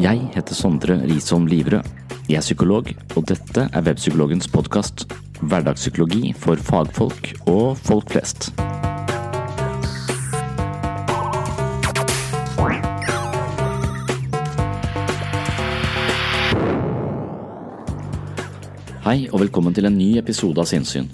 [0.00, 1.84] Jeg heter Sondre Risholm Livrød.
[2.24, 2.86] Jeg er psykolog,
[3.18, 5.02] og dette er Webpsykologens podkast.
[5.42, 8.48] Hverdagspsykologi for fagfolk og folk flest.
[19.04, 21.10] Hei og velkommen til en ny episode av Sinnsyn.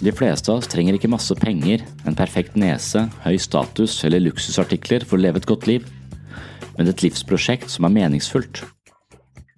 [0.00, 5.04] De fleste av oss trenger ikke masse penger, en perfekt nese, høy status eller luksusartikler
[5.04, 5.84] for å leve et godt liv,
[6.78, 8.62] men et livsprosjekt som er meningsfullt.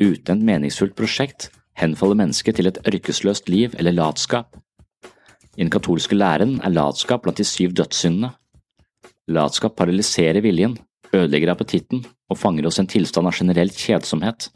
[0.01, 4.56] Uten et meningsfullt prosjekt henfaller mennesket til et ørkesløst liv eller latskap.
[5.56, 8.34] I den katolske læren er latskap blant de syv dødssyndene.
[9.33, 10.77] Latskap paralyserer viljen,
[11.15, 14.51] ødelegger appetitten og fanger oss i en tilstand av generell kjedsomhet.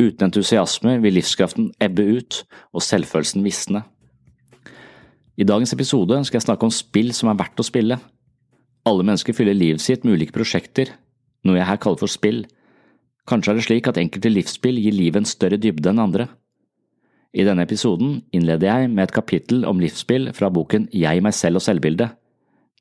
[0.00, 2.42] Uten entusiasme vil livskraften ebbe ut
[2.74, 3.84] og selvfølelsen visne.
[5.34, 7.98] I dagens episode skal jeg snakke om spill som er verdt å spille.
[8.86, 10.92] Alle mennesker fyller livet sitt med ulike prosjekter,
[11.44, 12.44] noe jeg her kaller for spill.
[13.28, 16.28] Kanskje er det slik at enkelte livsspill gir livet en større dybde enn andre.
[17.34, 21.58] I denne episoden innleder jeg med et kapittel om livsspill fra boken Jeg, meg selv
[21.58, 22.14] og selvbildet.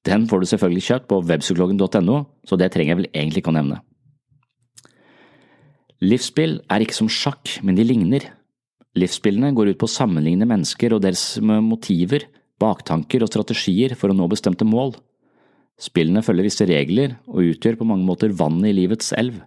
[0.05, 3.57] Den får du selvfølgelig kjøpt på webpsykologen.no, så det trenger jeg vel egentlig ikke å
[3.57, 3.79] nevne.
[6.03, 8.27] Livsspill er ikke som sjakk, men de ligner.
[8.99, 12.27] Livsspillene går ut på å sammenligne mennesker og deres motiver,
[12.61, 14.93] baktanker og strategier for å nå bestemte mål.
[15.83, 19.41] Spillene følger visse regler og utgjør på mange måter vannet i livets elv.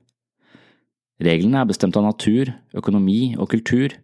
[1.23, 3.95] Reglene er bestemt av natur, økonomi og kultur,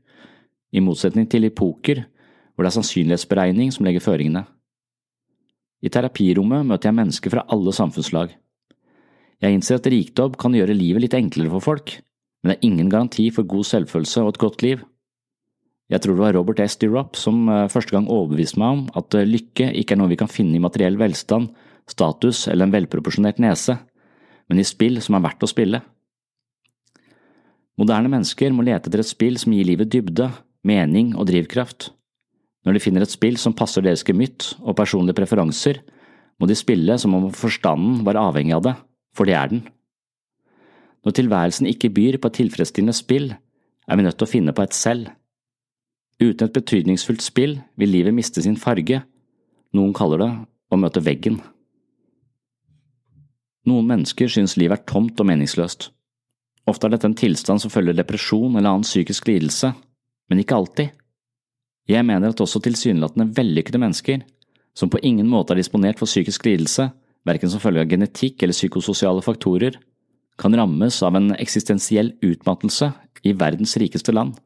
[0.72, 2.06] i motsetning til i poker,
[2.54, 4.46] hvor det er sannsynlighetsberegning som legger føringene.
[5.82, 8.32] I terapirommet møter jeg mennesker fra alle samfunnslag.
[9.42, 11.96] Jeg innser at rikdom kan gjøre livet litt enklere for folk,
[12.40, 14.86] men det er ingen garanti for god selvfølelse og et godt liv.
[15.92, 16.78] Jeg tror det var Robert S.
[16.80, 16.88] D.
[16.88, 20.16] Ropp som eh, første gang overbeviste meg om at eh, lykke ikke er noe vi
[20.22, 21.50] kan finne i materiell velstand,
[21.92, 23.78] status eller en velproporsjonert nese,
[24.48, 25.82] men i spill som er verdt å spille.
[27.80, 30.28] Moderne mennesker må lete etter et spill som gir livet dybde,
[30.68, 31.90] mening og drivkraft.
[32.62, 35.80] Når de finner et spill som passer deres gemytt og personlige preferanser,
[36.38, 38.74] må de spille som om forstanden var avhengig av det,
[39.16, 39.64] for det er den.
[41.02, 43.32] Når tilværelsen ikke byr på et tilfredsstillende spill,
[43.88, 45.10] er vi nødt til å finne på et selv.
[46.22, 49.02] Uten et betydningsfullt spill vil livet miste sin farge,
[49.74, 50.30] noen kaller det
[50.70, 51.40] å møte veggen.
[53.68, 55.90] Noen mennesker synes livet er tomt og meningsløst.
[56.66, 59.72] Ofte er dette en tilstand som følger depresjon eller annen psykisk lidelse,
[60.30, 60.90] men ikke alltid.
[61.90, 64.22] Jeg mener at også tilsynelatende vellykkede mennesker,
[64.74, 66.88] som på ingen måte er disponert for psykisk lidelse,
[67.26, 69.76] verken som følge av genetikk eller psykososiale faktorer,
[70.38, 72.92] kan rammes av en eksistensiell utmattelse
[73.26, 74.38] i verdens rikeste land.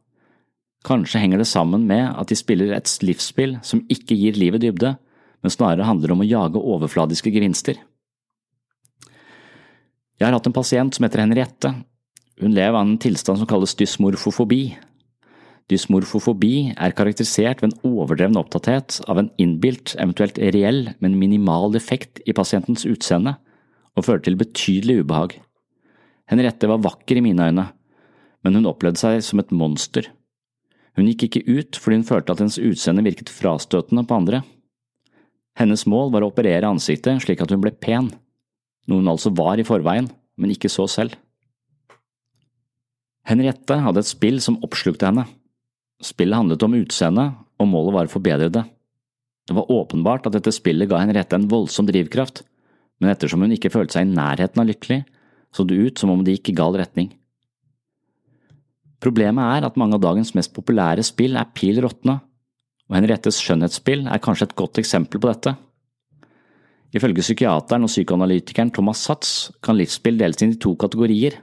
[0.87, 4.97] Kanskje henger det sammen med at de spiller et livsspill som ikke gir livet dybde,
[5.43, 7.78] men snarere handler om å jage overfladiske gevinster.
[10.16, 11.75] Jeg har hatt en pasient som heter Henriette,
[12.41, 14.77] hun lever av en tilstand som kalles dysmorfofobi.
[15.72, 22.21] Dysmorfofobi er karakterisert ved en overdreven opptatthet av en innbilt, eventuelt reell, men minimal effekt
[22.28, 23.34] i pasientens utseende,
[23.97, 25.38] og fører til betydelig ubehag.
[26.28, 27.66] Henriette var vakker i mine øyne,
[28.44, 30.10] men hun opplevde seg som et monster.
[30.97, 34.43] Hun gikk ikke ut fordi hun følte at hennes utseende virket frastøtende på andre.
[35.56, 38.12] Hennes mål var å operere ansiktet slik at hun ble pen,
[38.86, 41.16] noe hun altså var i forveien, men ikke så selv.
[43.26, 45.26] Henriette hadde et spill som oppslukte henne.
[46.04, 47.26] Spillet handlet om utseende,
[47.56, 48.62] og målet var å forbedre det.
[49.47, 52.44] Det var åpenbart at dette spillet ga Henriette en voldsom drivkraft,
[53.00, 55.03] men ettersom hun ikke følte seg i nærheten av lykkelig,
[55.54, 57.10] så det ut som om det gikk i gal retning.
[59.03, 62.18] Problemet er at mange av dagens mest populære spill er pil råtne,
[62.86, 65.56] og Henriettes skjønnhetsspill er kanskje et godt eksempel på dette.
[66.94, 71.41] Ifølge psykiateren og psykoanalytikeren Thomas Satz kan livsspill deles inn i to kategorier,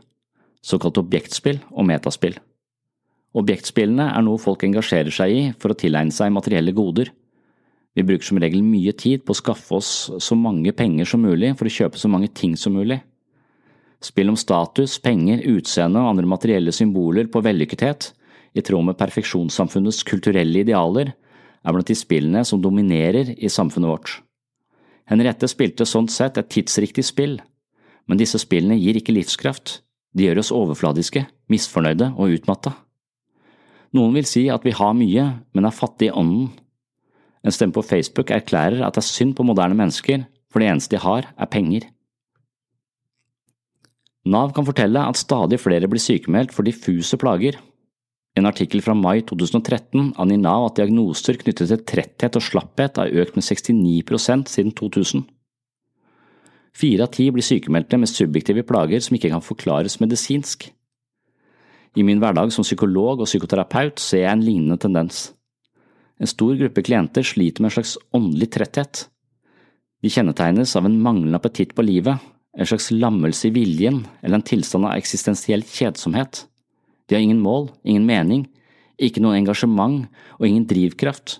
[0.64, 2.38] såkalt objektspill og metaspill.
[3.34, 7.09] Objektspillene er noe folk engasjerer seg i for å tilegne seg materielle goder.
[7.94, 9.90] Vi bruker som regel mye tid på å skaffe oss
[10.22, 13.00] så mange penger som mulig for å kjøpe så mange ting som mulig.
[14.04, 18.12] Spill om status, penger, utseende og andre materielle symboler på vellykkethet,
[18.54, 21.13] i tråd med perfeksjonssamfunnets kulturelle idealer,
[21.63, 24.18] er blant de spillene som dominerer i samfunnet vårt.
[25.10, 27.38] Henriette spilte sånn sett et tidsriktig spill,
[28.08, 29.82] men disse spillene gir ikke livskraft,
[30.14, 32.76] de gjør oss overfladiske, misfornøyde og utmatta.
[33.94, 36.48] Noen vil si at vi har mye, men er fattige i ånden.
[37.44, 40.96] En stemme på Facebook erklærer at det er synd på moderne mennesker, for det eneste
[40.96, 41.90] de har, er penger.
[44.24, 47.58] Nav kan fortelle at stadig flere blir sykemeldt for diffuse plager.
[48.33, 53.13] En artikkel fra mai 2013 angir Nav at diagnoser knyttet til tretthet og slapphet har
[53.21, 55.25] økt med 69% siden 2000.
[56.74, 60.71] Fire av ti blir sykemeldte med subjektive plager som ikke kan forklares medisinsk.
[61.94, 65.27] I min hverdag som psykolog og psykoterapeut ser jeg en lignende tendens.
[66.18, 69.03] En stor gruppe klienter sliter med en slags åndelig tretthet.
[70.01, 72.18] De kjennetegnes av en manglende appetitt på livet,
[72.57, 76.47] en slags lammelse i viljen eller en tilstand av eksistensiell kjedsomhet.
[77.08, 78.48] De har ingen mål, ingen mening,
[79.02, 80.08] ikke noe engasjement
[80.40, 81.40] og ingen drivkraft.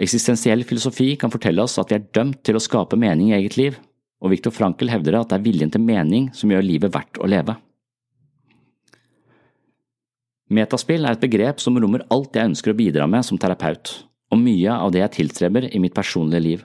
[0.00, 3.58] Eksistensiell filosofi kan fortelle oss at vi er dømt til å skape mening i eget
[3.60, 3.80] liv,
[4.20, 7.28] og Viktor Frankel hevder at det er viljen til mening som gjør livet verdt å
[7.28, 7.56] leve.
[10.50, 13.92] Metaspill er et begrep som rommer alt jeg ønsker å bidra med som terapeut,
[14.32, 16.64] og mye av det jeg tilstreber i mitt personlige liv.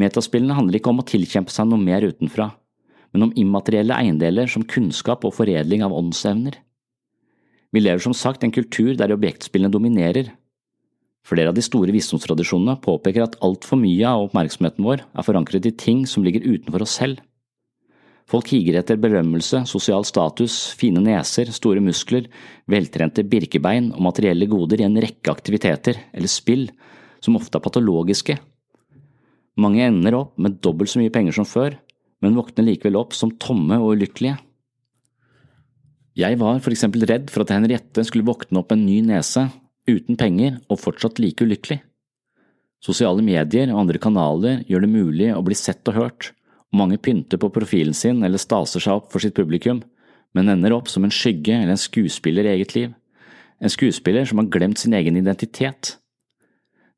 [0.00, 2.48] Metaspillene handler ikke om å tilkjempe seg noe mer utenfra,
[3.12, 6.58] men om immaterielle eiendeler som kunnskap og foredling av åndsevner.
[7.70, 10.32] Vi lever som sagt en kultur der objektspillene dominerer.
[11.26, 15.76] Flere av de store visdomstradisjonene påpeker at altfor mye av oppmerksomheten vår er forankret i
[15.78, 17.20] ting som ligger utenfor oss selv.
[18.30, 22.28] Folk higer etter berømmelse, sosial status, fine neser, store muskler,
[22.70, 26.68] veltrente birkebein og materielle goder i en rekke aktiviteter eller spill
[27.20, 28.38] som ofte er patologiske.
[29.60, 31.74] Mange ender opp med dobbelt så mye penger som før,
[32.22, 34.38] men våkner likevel opp som tomme og ulykkelige.
[36.18, 39.46] Jeg var for eksempel redd for at Henriette skulle våkne opp en ny nese,
[39.88, 41.78] uten penger og fortsatt like ulykkelig.
[42.80, 46.30] Sosiale medier og andre kanaler gjør det mulig å bli sett og hørt,
[46.70, 49.82] og mange pynter på profilen sin eller staser seg opp for sitt publikum,
[50.34, 52.92] men ender opp som en skygge eller en skuespiller i eget liv,
[53.60, 55.96] en skuespiller som har glemt sin egen identitet.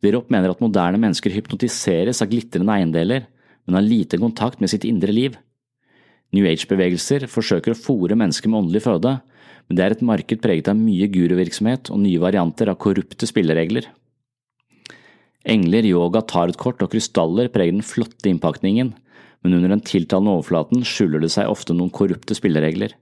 [0.02, 3.26] Deropp mener at moderne mennesker hypnotiseres av glitrende eiendeler,
[3.66, 5.36] men har lite kontakt med sitt indre liv.
[6.32, 9.18] New Age-bevegelser forsøker å fòre mennesker med åndelig føde,
[9.68, 13.90] men det er et marked preget av mye guruvirksomhet og nye varianter av korrupte spilleregler.
[15.52, 18.92] Engler, yoga, tarotkort og krystaller preger den flotte innpakningen,
[19.42, 22.94] men under den tiltalende overflaten skjuler det seg ofte noen korrupte spilleregler.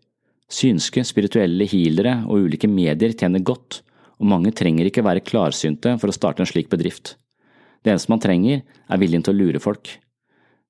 [0.50, 3.82] Synske, spirituelle healere og ulike medier tjener godt,
[4.18, 7.14] og mange trenger ikke være klarsynte for å starte en slik bedrift.
[7.84, 9.92] Det eneste man trenger, er viljen til å lure folk.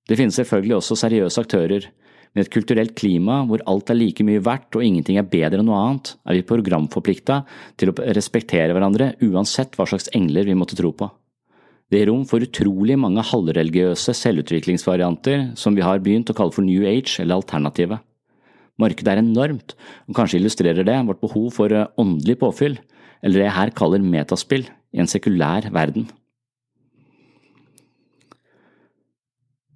[0.06, 1.88] Det finnes selvfølgelig også seriøse aktører,
[2.34, 5.66] med et kulturelt klima hvor alt er like mye verdt og ingenting er bedre enn
[5.68, 7.40] noe annet, er vi programforplikta
[7.80, 11.10] til å respektere hverandre uansett hva slags engler vi måtte tro på.
[11.90, 16.62] Det gir rom for utrolig mange halvreligiøse selvutviklingsvarianter som vi har begynt å kalle for
[16.62, 17.98] New Age eller alternativet.
[18.80, 19.74] Markedet er enormt,
[20.06, 22.78] og kanskje illustrerer det vårt behov for åndelig påfyll,
[23.20, 26.06] eller det jeg her kaller metaspill, i en sekulær verden.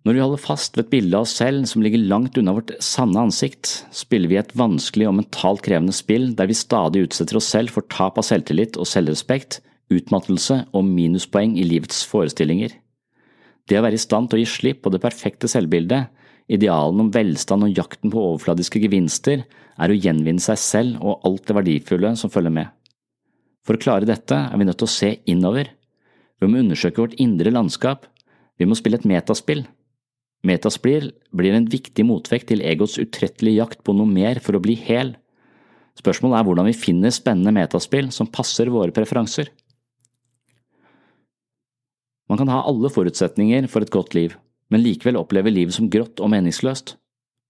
[0.04, 2.74] Når vi holder fast ved et bilde av oss selv som ligger langt unna vårt
[2.84, 7.46] sanne ansikt, spiller vi et vanskelig og mentalt krevende spill der vi stadig utsetter oss
[7.48, 12.74] selv for tap av selvtillit og selvrespekt, utmattelse og minuspoeng i livets forestillinger.
[13.64, 16.10] Det å være i stand til å gi slipp på det perfekte selvbildet,
[16.52, 21.46] idealene om velstand og jakten på overfladiske gevinster, er å gjenvinne seg selv og alt
[21.48, 22.68] det verdifulle som følger med.
[23.64, 25.72] For å klare dette er vi nødt til å se innover.
[26.44, 28.04] Vi må undersøke vårt indre landskap.
[28.60, 29.64] Vi må spille et metaspill
[30.44, 34.76] Metaspill blir en viktig motvekt til egots utrettelige jakt på noe mer for å bli
[34.76, 35.14] hel.
[35.96, 39.48] Spørsmålet er hvordan vi finner spennende metaspill som passer våre preferanser.
[42.28, 44.34] Man kan ha alle forutsetninger for et godt liv,
[44.72, 46.96] men likevel oppleve livet som grått og meningsløst.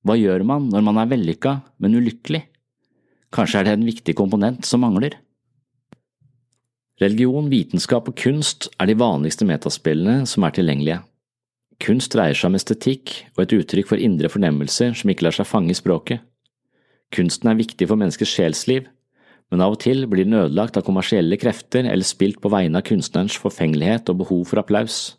[0.04, 2.42] Hva gjør man når man er vellykka, men ulykkelig?
[3.34, 5.16] Kanskje er det en viktig komponent som mangler?
[7.02, 11.00] Religion, vitenskap og kunst er de vanligste metaspillene som er tilgjengelige.
[11.84, 15.48] Kunst dreier seg om estetikk og et uttrykk for indre fornemmelser som ikke lar seg
[15.48, 16.22] fange i språket.
[17.12, 18.86] Kunsten er viktig for menneskers sjelsliv,
[19.52, 22.88] men av og til blir den ødelagt av kommersielle krefter eller spilt på vegne av
[22.88, 25.18] kunstnerens forfengelighet og behov for applaus.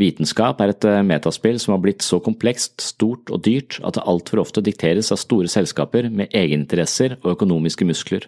[0.00, 4.06] Vitenskap er et eh, metaspill som har blitt så komplekst, stort og dyrt at det
[4.08, 8.26] altfor ofte dikteres av store selskaper med egeninteresser og økonomiske muskler.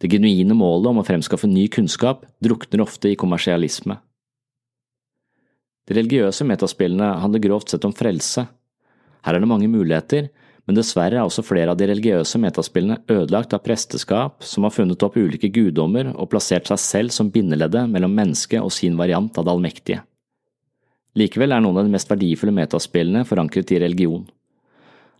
[0.00, 4.00] Det genuine målet om å fremskaffe ny kunnskap drukner ofte i kommersialisme.
[5.84, 8.46] De religiøse metaspillene handler grovt sett om frelse.
[9.24, 10.30] Her er det mange muligheter,
[10.64, 15.02] men dessverre er også flere av de religiøse metaspillene ødelagt av presteskap som har funnet
[15.04, 19.44] opp ulike guddommer og plassert seg selv som bindeleddet mellom mennesket og sin variant av
[19.44, 20.00] det allmektige.
[21.20, 24.24] Likevel er noen av de mest verdifulle metaspillene forankret i religion.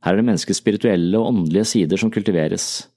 [0.04, 2.88] Her er det menneskets spirituelle og åndelige sider som kultiveres,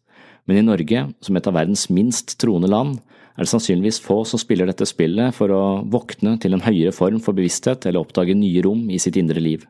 [0.47, 2.97] men i Norge, som et av verdens minst troende land,
[3.37, 7.19] er det sannsynligvis få som spiller dette spillet for å våkne til en høyere form
[7.21, 9.67] for bevissthet eller oppdage nye rom i sitt indre liv.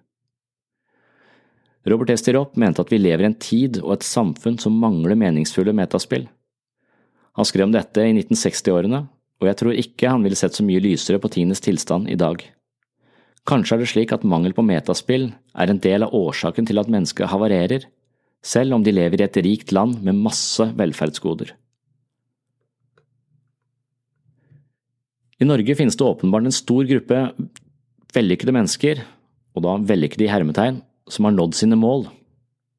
[1.87, 5.75] Robert Estirop mente at vi lever i en tid og et samfunn som mangler meningsfulle
[5.75, 6.25] metaspill.
[7.35, 9.03] Han skrev om dette i 1960-årene,
[9.37, 12.41] og jeg tror ikke han ville sett så mye lysere på tingenes tilstand i dag.
[13.47, 16.89] Kanskje er det slik at mangel på metaspill er en del av årsaken til at
[16.91, 17.85] mennesket havarerer,
[18.43, 21.53] selv om de lever i et rikt land med masse velferdsgoder.
[25.37, 27.17] I Norge finnes det åpenbart en stor gruppe
[28.15, 29.03] vellykkede mennesker,
[29.53, 30.79] og da vellykkede i hermetegn,
[31.09, 32.07] som har nådd sine mål.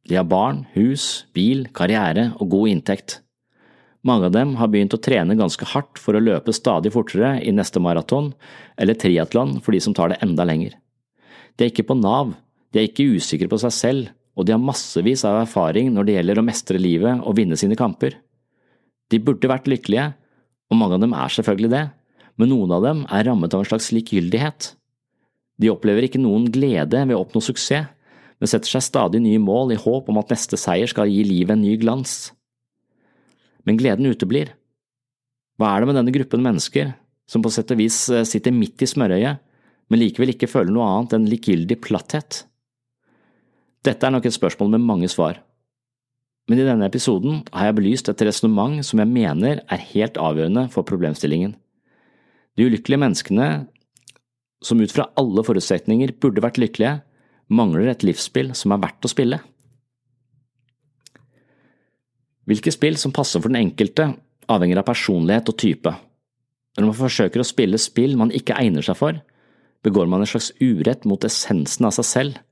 [0.09, 3.21] De har barn, hus, bil, karriere og god inntekt.
[4.07, 7.55] Mange av dem har begynt å trene ganske hardt for å løpe stadig fortere i
[7.55, 8.33] neste maraton
[8.79, 10.75] eller triatlon for de som tar det enda lenger.
[11.59, 12.33] De er ikke på Nav,
[12.73, 16.19] de er ikke usikre på seg selv, og de har massevis av erfaring når det
[16.19, 18.17] gjelder å mestre livet og vinne sine kamper.
[19.11, 20.13] De burde vært lykkelige,
[20.71, 21.85] og mange av dem er selvfølgelig det,
[22.39, 24.73] men noen av dem er rammet av en slags likegyldighet.
[25.59, 27.91] De opplever ikke noen glede ved å oppnå suksess,
[28.39, 31.57] men setter seg stadig nye mål i håp om at neste seier skal gi livet
[31.57, 32.31] en ny glans.
[33.67, 34.53] Men gleden uteblir.
[35.59, 36.93] Hva er det med denne gruppen mennesker,
[37.27, 39.43] som på sett og vis eh, sitter midt i smørøyet,
[39.91, 42.45] men likevel ikke føler noe annet enn likegyldig platthet?
[43.83, 45.43] Dette er nok et spørsmål med mange svar.
[46.49, 50.69] Men i denne episoden har jeg belyst et resonnement som jeg mener er helt avgjørende
[50.73, 51.57] for problemstillingen.
[52.59, 53.69] De ulykkelige menneskene,
[54.65, 56.99] som ut fra alle forutsetninger burde vært lykkelige,
[57.49, 59.39] mangler et livsspill som er verdt å spille.
[62.49, 64.11] Hvilke spill som passer for den enkelte,
[64.51, 65.95] avhenger av personlighet og type.
[66.79, 69.23] Når man forsøker å spille spill man ikke egner seg for,
[69.87, 72.45] begår man en slags urett mot essensen av seg selv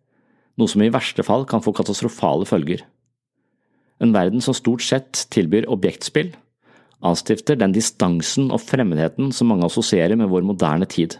[0.56, 2.82] noe som i verste fall kan få katastrofale følger.
[4.00, 6.32] En verden som stort sett tilbyr objektspill,
[7.04, 11.18] anstifter den distansen og fremmedheten som mange assosierer med vår moderne tid.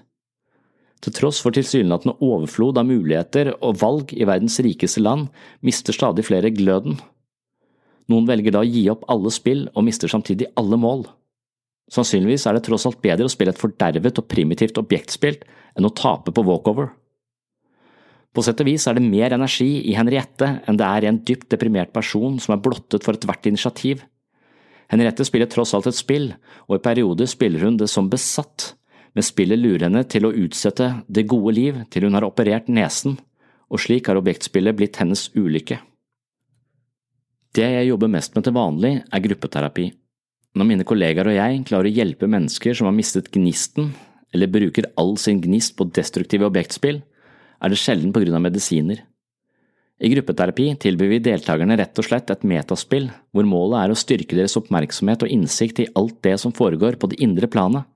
[1.04, 5.28] Til tross for tilsynelatende overflod av muligheter og valg i verdens rikeste land,
[5.60, 6.96] mister stadig flere gløden.
[8.10, 11.04] Noen velger da å gi opp alle spill og mister samtidig alle mål.
[11.92, 15.38] Sannsynligvis er det tross alt bedre å spille et fordervet og primitivt objektspill
[15.76, 16.90] enn å tape på walkover.
[18.34, 21.22] På sett og vis er det mer energi i Henriette enn det er i en
[21.28, 24.02] dypt deprimert person som er blottet for ethvert initiativ.
[24.92, 26.30] Henriette spiller tross alt et spill,
[26.68, 28.74] og i perioder spiller hun det som besatt,
[29.16, 33.16] men spillet lurer henne til å utsette det gode liv til hun har operert nesen,
[33.72, 35.80] og slik har objektspillet blitt hennes ulykke.
[37.56, 39.86] Det jeg jobber mest med til vanlig, er gruppeterapi.
[40.56, 43.90] Når mine kollegaer og jeg klarer å hjelpe mennesker som har mistet gnisten,
[44.36, 47.00] eller bruker all sin gnist på destruktive objektspill,
[47.56, 49.00] er det sjelden på grunn av medisiner.
[49.96, 54.36] I gruppeterapi tilbyr vi deltakerne rett og slett et metaspill hvor målet er å styrke
[54.36, 57.86] deres oppmerksomhet og innsikt i alt det som foregår på det indre planet.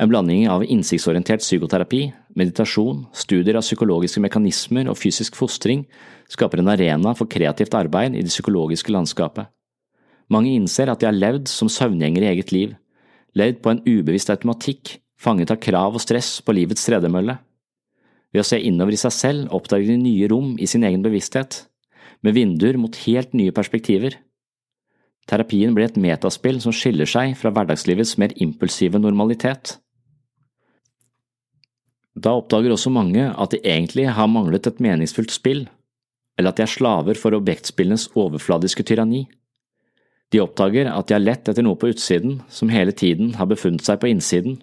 [0.00, 5.84] En blanding av innsiktsorientert psykoterapi, meditasjon, studier av psykologiske mekanismer og fysisk fostring
[6.32, 9.46] skaper en arena for kreativt arbeid i det psykologiske landskapet.
[10.32, 12.72] Mange innser at de har levd som søvngjengere i eget liv,
[13.36, 17.36] levd på en ubevisst automatikk, fanget av krav og stress på livets tredemølle.
[18.34, 21.62] Ved å se innover i seg selv oppdager de nye rom i sin egen bevissthet,
[22.26, 24.16] med vinduer mot helt nye perspektiver.
[25.30, 29.76] Terapien blir et metaspill som skiller seg fra hverdagslivets mer impulsive normalitet.
[32.14, 35.64] Da oppdager også mange at de egentlig har manglet et meningsfullt spill,
[36.38, 39.24] eller at de er slaver for objektspillenes overfladiske tyranni.
[40.34, 43.86] De oppdager at de har lett etter noe på utsiden som hele tiden har befunnet
[43.86, 44.58] seg på innsiden.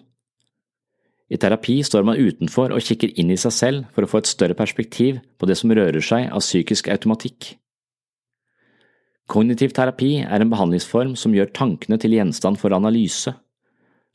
[1.32, 4.28] I terapi står man utenfor og kikker inn i seg selv for å få et
[4.28, 7.54] større perspektiv på det som rører seg av psykisk automatikk.
[9.32, 13.32] Kognitiv terapi er en behandlingsform som gjør tankene til gjenstand for analyse.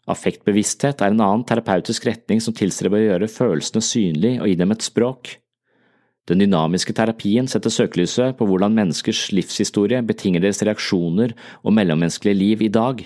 [0.08, 4.76] Affektbevissthet er en annen terapeutisk retning som tilstreber å gjøre følelsene synlige og gi dem
[4.76, 5.34] et språk.
[6.28, 11.34] Den dynamiske terapien setter søkelyset på hvordan menneskers livshistorie betinger deres reaksjoner
[11.64, 13.02] og mellommenneskelige liv i dag,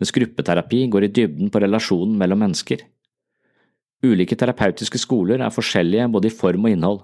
[0.00, 2.82] mens gruppeterapi går i dybden på relasjonen mellom mennesker.
[4.06, 7.00] Ulike terapeutiske skoler er forskjellige både i form og innhold,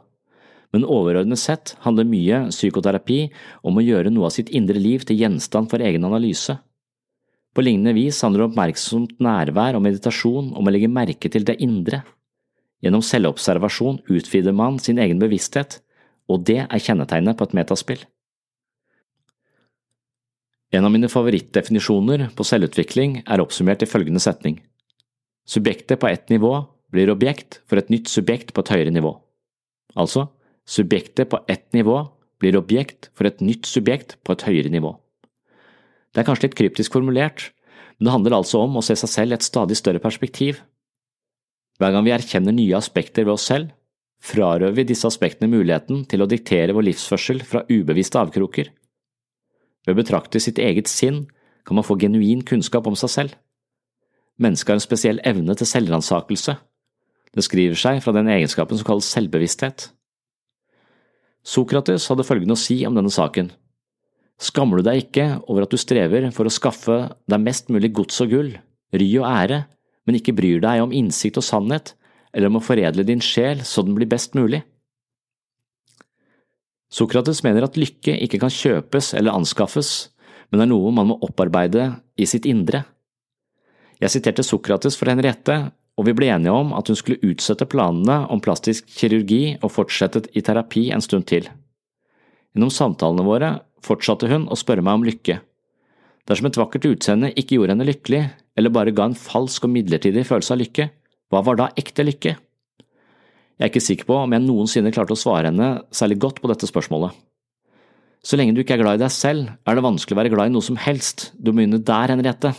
[0.72, 3.26] men overordnet sett handler mye psykoterapi
[3.68, 6.56] om å gjøre noe av sitt indre liv til gjenstand for egen analyse.
[7.52, 12.00] På lignende vis handler oppmerksomt nærvær og meditasjon om å legge merke til det indre.
[12.82, 15.82] Gjennom selvobservasjon utvider man sin egen bevissthet,
[16.32, 18.00] og det er kjennetegnet på et metaspill.
[20.72, 24.56] En av mine favorittdefinisjoner på selvutvikling er oppsummert i følgende setning.
[25.44, 26.54] Subjektet på ett nivå
[26.92, 29.14] blir objekt for et nytt subjekt på et høyere nivå.
[29.98, 30.28] Altså,
[30.68, 31.98] subjektet på ett nivå
[32.42, 34.94] blir objekt for et nytt subjekt på et høyere nivå.
[36.12, 37.50] Det er kanskje litt kryptisk formulert,
[37.96, 40.60] men det handler altså om å se seg selv i et stadig større perspektiv.
[41.80, 43.72] Hver gang vi erkjenner nye aspekter ved oss selv,
[44.22, 48.68] frarøver vi disse aspektene muligheten til å diktere vår livsførsel fra ubevisste avkroker.
[49.82, 51.24] Ved å betrakte sitt eget sinn
[51.66, 53.38] kan man få genuin kunnskap om seg selv.
[54.42, 56.54] Mennesket har en spesiell evne til selvransakelse,
[57.32, 59.88] det skriver seg fra den egenskapen som kalles selvbevissthet.
[61.42, 63.50] Sokrates hadde følgende å si om denne saken.
[64.42, 66.98] Skammer du deg ikke over at du strever for å skaffe
[67.30, 68.52] deg mest mulig gods og gull,
[68.92, 69.62] ry og ære,
[70.06, 71.94] men ikke bryr deg om innsikt og sannhet,
[72.32, 74.62] eller om å foredle din sjel så den blir best mulig?
[76.92, 80.12] Sokrates mener at lykke ikke kan kjøpes eller anskaffes,
[80.52, 81.88] men er noe man må opparbeide
[82.20, 82.82] i sitt indre.
[84.02, 88.22] Jeg siterte Sokrates for Henriette, og vi ble enige om at hun skulle utsette planene
[88.32, 91.48] om plastisk kirurgi og fortsette i terapi en stund til.
[92.52, 93.50] Gjennom samtalene våre
[93.84, 95.40] fortsatte hun å spørre meg om lykke.
[96.28, 98.22] Dersom et vakkert utseende ikke gjorde henne lykkelig,
[98.56, 100.88] eller bare ga en falsk og midlertidig følelse av lykke,
[101.32, 102.36] hva var da ekte lykke?
[103.58, 106.50] Jeg er ikke sikker på om jeg noensinne klarte å svare henne særlig godt på
[106.50, 107.14] dette spørsmålet.
[108.22, 110.50] Så lenge du ikke er glad i deg selv, er det vanskelig å være glad
[110.50, 112.52] i noe som helst, du må begynne der, Henriette,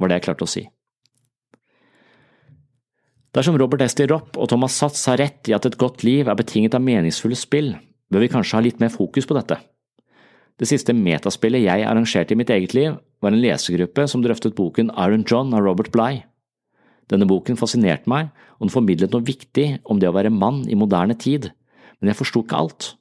[0.00, 0.64] var det jeg klarte å si.
[3.34, 6.38] Dersom Robert Esti Ropp og Thomas Satz har rett i at et godt liv er
[6.38, 7.72] betinget av meningsfulle spill,
[8.06, 9.56] bør vi kanskje ha litt mer fokus på dette.
[10.54, 14.92] Det siste metaspillet jeg arrangerte i mitt eget liv, var en lesegruppe som drøftet boken
[15.02, 16.22] Iron John av Robert Bligh.
[17.10, 20.78] Denne boken fascinerte meg, og den formidlet noe viktig om det å være mann i
[20.78, 21.50] moderne tid,
[21.98, 22.92] men jeg forsto ikke alt.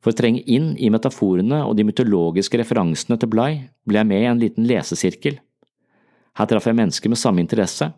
[0.00, 4.24] For å trenge inn i metaforene og de mytologiske referansene til Bligh ble jeg med
[4.24, 5.36] i en liten lesesirkel.
[6.40, 7.92] Her traff jeg mennesker med samme interesse,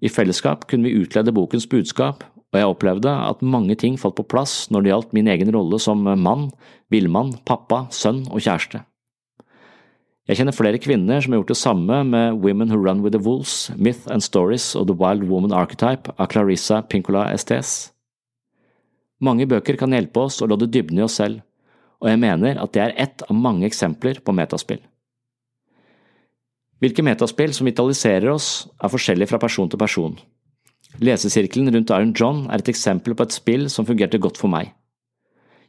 [0.00, 4.26] i fellesskap kunne vi utlede bokens budskap, og jeg opplevde at mange ting falt på
[4.26, 6.48] plass når det gjaldt min egen rolle som mann,
[6.90, 8.82] villmann, pappa, sønn og kjæreste.
[10.30, 13.22] Jeg kjenner flere kvinner som har gjort det samme med Women Who Run With The
[13.22, 17.90] Wolves, Myth and Stories og The Wild Woman Archetype av Clarissa Pincola Estes.
[19.20, 21.42] Mange bøker kan hjelpe oss å lodde dybden i oss selv,
[22.00, 24.80] og jeg mener at det er ett av mange eksempler på metaspill.
[26.80, 30.14] Hvilke metaspill som vitaliserer oss, er forskjellig fra person til person.
[31.04, 34.72] Lesesirkelen rundt Iron John er et eksempel på et spill som fungerte godt for meg.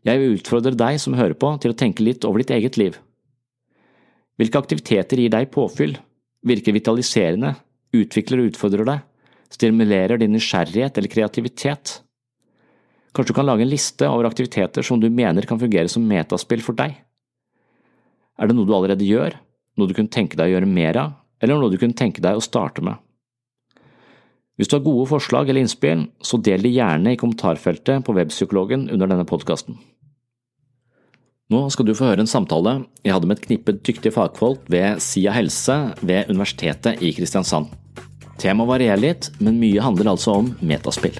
[0.07, 2.95] Jeg vil utfordre deg som hører på til å tenke litt over ditt eget liv.
[4.39, 5.97] Hvilke aktiviteter gir deg påfyll,
[6.47, 7.53] virker vitaliserende,
[7.93, 9.03] utvikler og utfordrer deg,
[9.51, 11.99] stimulerer din nysgjerrighet eller kreativitet?
[13.11, 16.63] Kanskje du kan lage en liste over aktiviteter som du mener kan fungere som metaspill
[16.65, 16.95] for deg?
[18.39, 19.35] Er det noe du allerede gjør,
[19.77, 22.37] noe du kunne tenke deg å gjøre mer av, eller noe du kunne tenke deg
[22.37, 22.99] å starte med.
[24.59, 28.89] Hvis du har gode forslag eller innspill, så del de gjerne i kommentarfeltet på Webpsykologen
[28.93, 29.79] under denne podkasten.
[31.51, 35.01] Nå skal du få høre en samtale jeg hadde med et knippe dyktige fagfolk ved
[35.03, 37.73] Sia helse ved Universitetet i Kristiansand.
[38.39, 41.17] Temaet varierer litt, men mye handler altså om metaspill.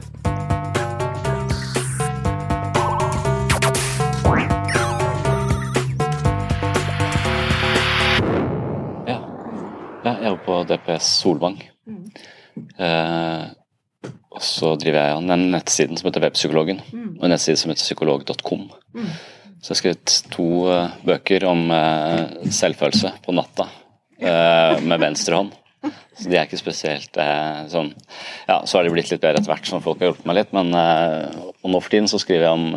[10.81, 11.61] DPS Solvang.
[11.87, 12.05] Mm.
[12.77, 17.13] Eh, og så driver jeg den nettsiden som heter Webpsykologen, mm.
[17.19, 18.67] og en nettside som heter psykolog.com.
[18.95, 19.09] Mm.
[19.61, 25.37] Så jeg har skrevet to uh, bøker om uh, selvfølelse på natta uh, med venstre
[25.37, 25.51] hånd.
[26.17, 27.17] Så de er ikke spesielt
[27.71, 27.87] sånn
[28.45, 30.51] Ja, så har de blitt litt bedre etter hvert, som folk har hjulpet meg litt,
[30.53, 32.67] men Og nå for tiden så skriver jeg om,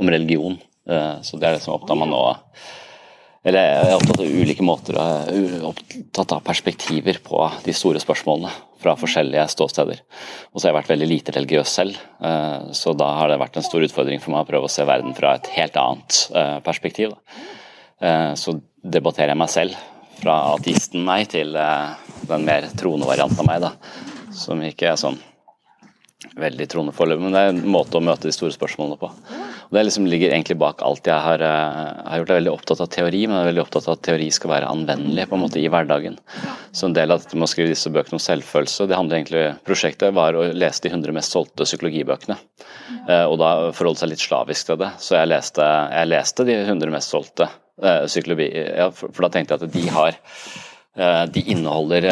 [0.00, 0.56] om religion,
[0.88, 2.22] så det er det som opptar meg nå
[3.44, 4.98] eller jeg er opptatt av ulike måter,
[5.68, 10.00] opptatt av perspektiver på de store spørsmålene fra forskjellige ståsteder.
[10.52, 13.58] Og så har jeg vært veldig lite religiøs selv, eh, så da har det vært
[13.60, 16.56] en stor utfordring for meg å prøve å se verden fra et helt annet eh,
[16.64, 17.16] perspektiv.
[18.04, 18.52] Så
[18.84, 19.76] debatterer jeg meg selv,
[20.18, 23.70] fra ateisten meg til den mer troende varianten av meg, da.
[24.34, 25.16] Som ikke er sånn
[26.36, 29.10] veldig troende foreløpig, men det er en måte å møte de store spørsmålene på.
[29.74, 32.30] Det liksom ligger egentlig bak alt jeg har, uh, har gjort.
[32.30, 34.52] Jeg er veldig opptatt av teori, men jeg er veldig opptatt av at teori skal
[34.52, 36.18] være anvendelig på en måte i hverdagen.
[36.70, 39.44] Så en del av dette med å skrive disse bøkene om selvfølelse, det handler egentlig
[39.66, 42.38] Prosjektet var å lese de 100 mest solgte psykologibøkene.
[43.08, 44.92] Uh, og da forholde seg litt slavisk til det.
[45.02, 49.58] Så jeg leste, jeg leste de 100 mest solgte uh, psykologi, ja, for, da tenkte
[49.58, 50.22] jeg at de har
[51.34, 52.04] De inneholder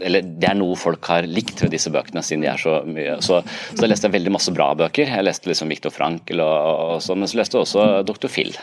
[0.00, 3.16] eller det er noe folk har likt ved disse bøkene, siden de er så mye.
[3.24, 3.40] Så,
[3.72, 5.10] så jeg leste veldig masse bra bøker.
[5.10, 8.28] Jeg leste liksom Viktor Frankel, og, og så, men så leste jeg også Dr.
[8.32, 8.54] Phil.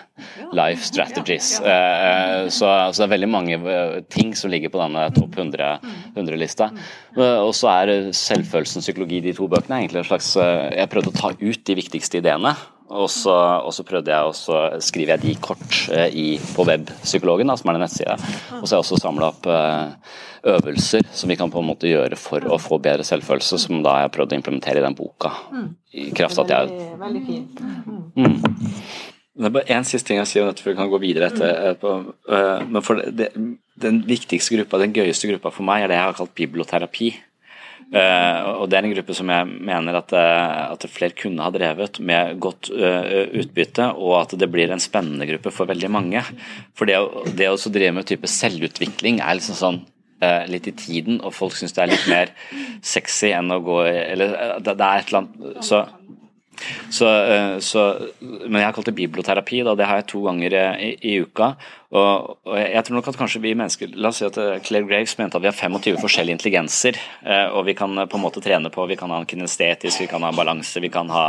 [0.57, 1.57] Life Strategies.
[1.59, 6.71] Eh, så, så, det er veldig mange eh, ting som ligger på denne topp 100-lista.
[6.71, 11.17] 100 og så er selvfølelsen psykologi, de to bøkene, egentlig en slags Jeg prøvde å
[11.17, 12.53] ta ut de viktigste ideene.
[12.87, 13.33] Og så,
[13.67, 17.75] og så, prøvde jeg også, skriver jeg de kort eh, i, på Webpsykologen, som er
[17.75, 18.15] den nettsida.
[18.61, 20.15] Og så har jeg også samla opp eh,
[20.53, 23.97] øvelser som vi kan på en måte gjøre for å få bedre selvfølelse, som da
[23.99, 25.33] jeg har prøvd å implementere i den boka.
[25.91, 27.61] I kraft at jeg Veldig, veldig fint.
[28.15, 28.39] Mm.
[29.37, 31.27] Det er bare én siste ting jeg sier om dette før vi kan gå videre.
[31.29, 31.91] etterpå.
[32.71, 33.33] Men for det,
[33.77, 37.11] Den viktigste gruppa, den gøyeste gruppa for meg, er det jeg har kalt biblioterapi.
[37.87, 41.51] Uh, og Det er en gruppe som jeg mener at, uh, at flere kunne ha
[41.55, 46.23] drevet med godt uh, utbytte, og at det blir en spennende gruppe for veldig mange.
[46.75, 46.97] For det,
[47.39, 49.85] det å drive med type selvutvikling er liksom sånn
[50.49, 52.31] litt i tiden, og folk syns det er litt mer
[52.81, 54.31] sexy enn å gå Eller
[54.65, 55.83] det, det er et eller annet så
[56.89, 57.83] så, eh, så,
[58.21, 61.53] men jeg har kalt det biblioterapi, da, det har jeg to ganger i, i uka.
[61.87, 64.89] Og, og, jeg tror nok at kanskje vi mennesker La oss si at eh, Claire
[64.89, 66.97] Graves mente at vi har 25 forskjellige intelligenser.
[67.23, 70.09] Eh, og vi kan på en måte trene på Vi kan ha en kinestetisk, vi
[70.11, 71.27] kan ha balanse, vi kan ha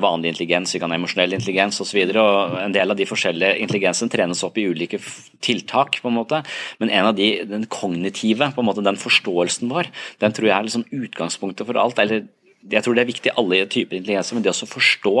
[0.00, 2.00] vanlig intelligens, vi kan ha emosjonell intelligens osv.
[2.04, 5.00] En del av de forskjellige intelligensene trenes opp i ulike
[5.44, 6.40] tiltak, på en måte.
[6.80, 9.90] Men en av de, den kognitive, på en måte den forståelsen vår,
[10.22, 12.00] den tror jeg er liksom utgangspunktet for alt.
[12.00, 12.24] eller
[12.72, 15.14] jeg tror det er viktig alle typer intelligenser, men det å forstå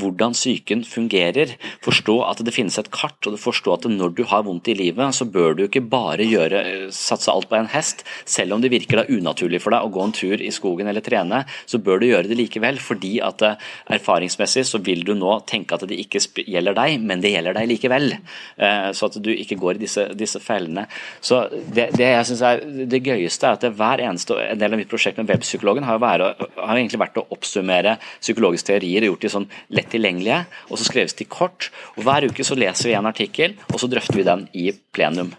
[0.00, 1.54] hvordan psyken fungerer,
[1.84, 5.14] forstå at det finnes et kart, og forstå at når du har vondt i livet,
[5.14, 6.62] så bør du ikke bare gjøre,
[6.94, 8.02] satse alt på en hest.
[8.26, 11.04] Selv om det virker da unaturlig for deg å gå en tur i skogen eller
[11.04, 15.36] trene, så bør du gjøre det likevel, fordi at eh, erfaringsmessig så vil du nå
[15.48, 18.10] tenke at det ikke gjelder deg, men det gjelder deg likevel.
[18.58, 20.88] Eh, så at du ikke går i disse, disse fellene.
[21.22, 24.80] Så det, det jeg synes er det gøyeste, er at hver eneste en del av
[24.80, 29.26] mitt prosjekt med webpsykologen har, vært, har egentlig vært å oppsummere psykologiske teorier og gjort
[29.26, 31.70] de sånn lett tilgjengelige, og så skreves de kort.
[31.96, 35.34] og Hver uke så leser vi en artikkel, og så drøfter vi den i plenum.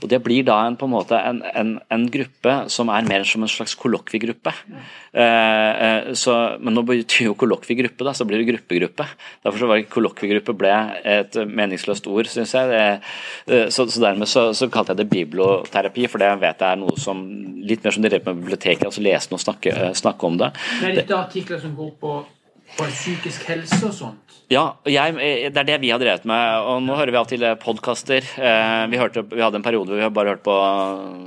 [0.00, 3.24] Og Det blir da en, på en måte en, en, en gruppe som er mer
[3.28, 4.52] som en slags kollokviegruppe.
[5.12, 5.82] Eh,
[6.14, 9.06] eh, men nå betyr jo kollokviegruppe, da, så blir det gruppegruppe.
[9.44, 10.72] Derfor så var kollokviegruppe ble
[11.08, 12.72] et meningsløst ord, syns jeg.
[12.72, 12.86] Det,
[13.54, 16.80] eh, så, så, dermed så, så, kalte jeg det biblioterapi, for det vet jeg er
[16.80, 17.22] noe som
[17.68, 20.52] litt mer som de drev med biblioteket, altså lese og snakke, snakke om det.
[20.80, 22.18] Men er dette artikler som går på
[22.76, 24.27] på psykisk helse og sånt?
[24.48, 25.12] Ja, jeg,
[25.52, 26.62] det er det vi har drevet med.
[26.64, 28.24] og Nå hører vi av til podkaster.
[28.40, 30.54] Eh, vi, vi, hadde en periode hvor vi bare hørt på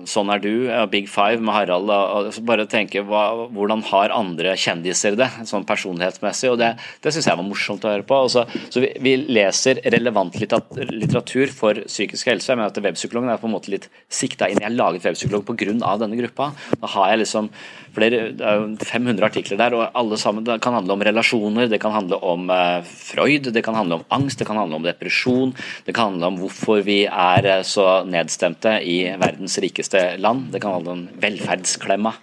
[0.09, 1.91] Sånn er du, Big Five med Harald.
[1.93, 6.49] og Bare tenke hva, hvordan har andre kjendiser det, sånn personlighetsmessig.
[6.49, 6.71] og Det,
[7.05, 8.23] det syns jeg var morsomt å høre på.
[8.33, 12.57] Så, så vi, vi, leser relevant litteratur for psykisk helse.
[12.57, 14.63] Mener at Webpsykologen er på en måte litt sikta inn.
[14.65, 15.93] Jeg har laget webpsykolog pga.
[16.01, 16.49] denne gruppa.
[16.73, 17.53] Da har jeg liksom
[17.93, 21.69] flere, det er jo 500 artikler der, og alle sammen det kan handle om relasjoner,
[21.69, 22.49] det kan handle om
[23.11, 25.53] Freud, det kan handle om angst, det kan handle om depresjon,
[25.85, 30.63] det kan handle om hvorfor vi er uh, så nedstemte i verdens rikeste land, det
[30.63, 32.15] kan handle om velferdsklemma.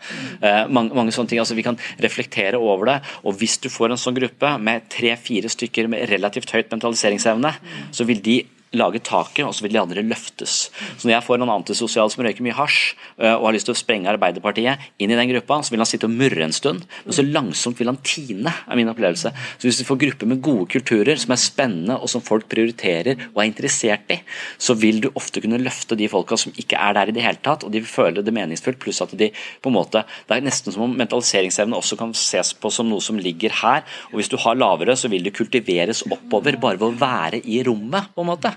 [0.42, 1.42] Uh, mange, mange, sånne ting.
[1.42, 5.50] altså Vi kan reflektere over det, og hvis du får en sånn gruppe med tre-fire
[5.52, 7.54] stykker med relativt høyt mentaliseringsevne,
[7.92, 8.40] så vil de
[8.76, 10.56] lage taket, og så vil de andre løftes.
[10.98, 12.80] Så Når jeg får noen antisosial som røyker mye hasj
[13.22, 15.88] øh, og har lyst til å sprenge Arbeiderpartiet inn i den gruppa, så vil han
[15.88, 19.32] sitte og murre en stund, men så langsomt vil han tine, er min opplevelse.
[19.56, 23.16] Så Hvis du får grupper med gode kulturer som er spennende og som folk prioriterer
[23.30, 24.20] og er interessert i,
[24.58, 27.40] så vil du ofte kunne løfte de folka som ikke er der i det hele
[27.42, 29.30] tatt, og de vil føle det meningsfullt, pluss at de
[29.62, 33.02] på en måte Det er nesten som om mentaliseringsevne også kan ses på som noe
[33.04, 36.88] som ligger her, og hvis du har lavere, så vil det kultiveres oppover bare ved
[36.88, 38.52] å være i rommet, på en måte.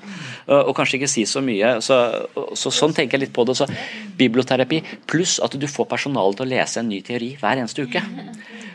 [0.48, 1.78] Eh, og kanskje ikke si så mye.
[1.86, 1.98] Så,
[2.58, 3.58] så, sånn tenker jeg litt på det.
[3.60, 3.70] Så
[4.20, 8.04] biblioterapi pluss at du får personalet til å lese en ny teori hver eneste uke.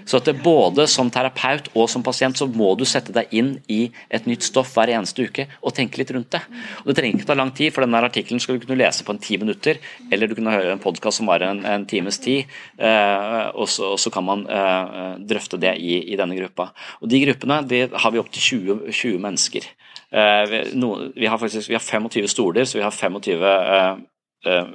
[0.06, 3.88] Så at både som terapeut og som pasient så må du sette deg inn i
[4.06, 6.42] et nytt stoff hver eneste uke og tenke litt rundt det.
[6.84, 9.16] Og Det trenger ikke ta lang tid, for denne artikkelen skal du kunne lese på
[9.16, 12.46] en ti minutter, eller du kunne høre en podkast som varer en, en, times tid,
[12.78, 16.70] eh, og, så, og, så, kan man eh, drøfte det i, i, denne gruppa.
[17.02, 19.66] Og De gruppene de har vi opptil 20, 20 mennesker.
[20.16, 23.98] Eh, vi, no, vi, har faktisk vi har 25 stoler, så vi har 25 uh,
[24.48, 24.68] uh,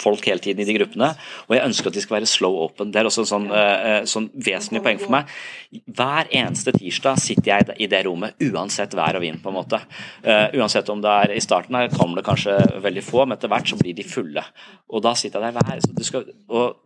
[0.00, 1.10] folk hele tiden i de gruppene.
[1.48, 2.94] Og jeg ønsker at de skal være slow open.
[2.94, 5.34] Det er også en sånn, uh, sånn vesentlig poeng for meg.
[5.84, 9.42] Hver eneste tirsdag sitter jeg i det rommet, uansett vær og vind.
[9.42, 9.82] på en måte.
[10.24, 13.68] uansett om det er i starten her kommer det kanskje veldig få, men etter hvert
[13.68, 14.44] så blir de fulle.
[14.88, 16.83] Og da sitter jeg der hver så du skal, og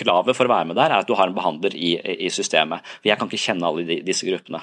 [0.00, 1.94] kravet for å være med der er at du har en behandler i,
[2.26, 2.84] i systemet.
[3.00, 4.62] For Jeg kan ikke kjenne alle de, disse gruppene.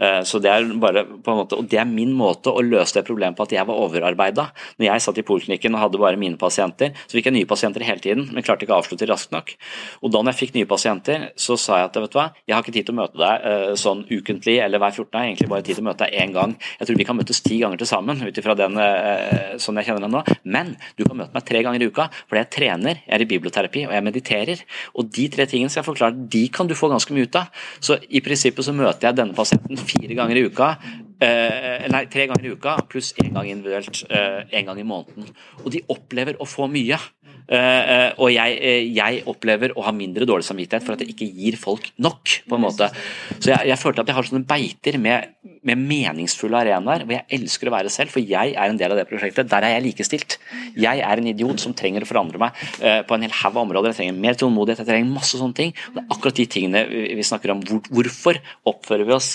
[0.00, 2.98] Uh, så det er bare på en måte, og det er min måte å løse
[2.98, 4.48] det problemet på at jeg var overarbeida.
[4.78, 7.84] Når jeg satt i poliklinikken og hadde bare mine pasienter, så fikk jeg nye pasienter
[7.86, 9.54] hele tiden, men klarte ikke å avslutte raskt nok.
[10.02, 12.64] Og Da jeg fikk nye pasienter, så sa jeg at vet du hva, jeg har
[12.64, 15.08] ikke tid til å møte deg uh, sånn ukentlig eller hver 14.
[15.08, 16.54] Jeg har egentlig bare tid til å møte deg én gang.
[16.80, 19.90] Jeg tror vi kan møtes ti ganger til sammen, ut ifra den uh, sånn jeg
[19.90, 20.24] kjenner deg nå.
[20.48, 23.28] Men du kan møte meg tre ganger i uka, fordi jeg trener, jeg er i
[23.32, 24.64] biblioterapi og jeg mediterer.
[24.96, 27.52] Og de tre tingene skal jeg forklare, de kan du få ganske mye ut av.
[27.80, 30.72] Så i prinsippet så møter jeg denne pasienten fire ganger i uka.
[31.18, 35.30] Eh, nei, tre ganger i uka pluss én gang individuelt eh, en gang i måneden.
[35.64, 37.00] Og de opplever å få mye.
[37.48, 41.28] Uh, og jeg, uh, jeg, opplever å ha mindre dårlig samvittighet for at jeg ikke
[41.32, 42.42] gir folk nok.
[42.48, 42.90] på en måte.
[43.38, 45.30] Så jeg, jeg følte at jeg har sånne beiter med,
[45.64, 49.00] med meningsfulle arenaer hvor jeg elsker å være selv, for jeg er en del av
[49.00, 49.48] det prosjektet.
[49.48, 50.36] Der er jeg likestilt.
[50.76, 53.62] Jeg er en idiot som trenger å forandre meg uh, på en hel haug av
[53.64, 53.94] områder.
[53.94, 55.72] Jeg trenger mer tålmodighet, jeg trenger masse sånne ting.
[55.88, 57.64] Og det er akkurat de tingene vi snakker om.
[57.64, 59.30] Hvor, hvorfor oppfører vi oss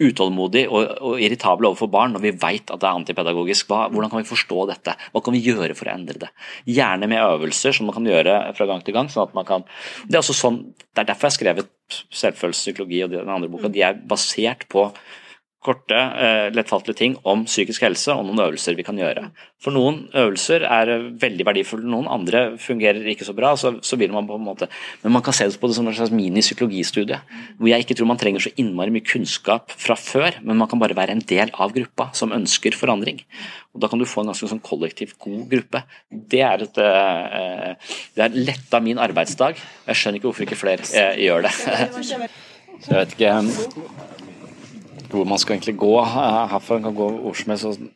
[0.00, 3.68] utålmodig og, og irritable overfor barn når vi vet at det er antipedagogisk?
[3.68, 4.96] Hva, hvordan kan vi forstå dette?
[5.12, 6.32] Hva kan vi gjøre for å endre det?
[6.64, 7.20] Gjerne med
[7.58, 9.08] øvelser som man kan gjøre fra gang til gang.
[9.08, 9.64] sånn at man kan,
[10.06, 11.68] Det er, sånn, det er derfor jeg har skrevet
[12.10, 13.68] selvfølelsespsykologi og den andre boka.
[13.68, 14.92] De er basert på
[15.64, 19.24] korte, eh, lettfattelige ting om psykisk helse og noen øvelser vi kan gjøre.
[19.58, 23.56] For noen øvelser er veldig verdifulle, noen andre fungerer ikke så bra.
[23.58, 24.68] så, så vil man på en måte,
[25.02, 27.18] Men man kan se det på det som en slags mini-psykologistudie.
[27.58, 30.78] Hvor jeg ikke tror man trenger så innmari mye kunnskap fra før, men man kan
[30.78, 33.24] bare være en del av gruppa som ønsker forandring.
[33.74, 35.82] Og Da kan du få en ganske sånn kollektiv god gruppe.
[36.10, 37.74] Det er, et, eh,
[38.14, 39.58] det er letta min arbeidsdag.
[39.86, 41.54] Jeg skjønner ikke hvorfor ikke flere eh, gjør det.
[42.78, 43.34] Så jeg vet ikke
[45.10, 46.80] hvor man skal egentlig gå herfra.
[46.82, 47.88] kan gå hvor som.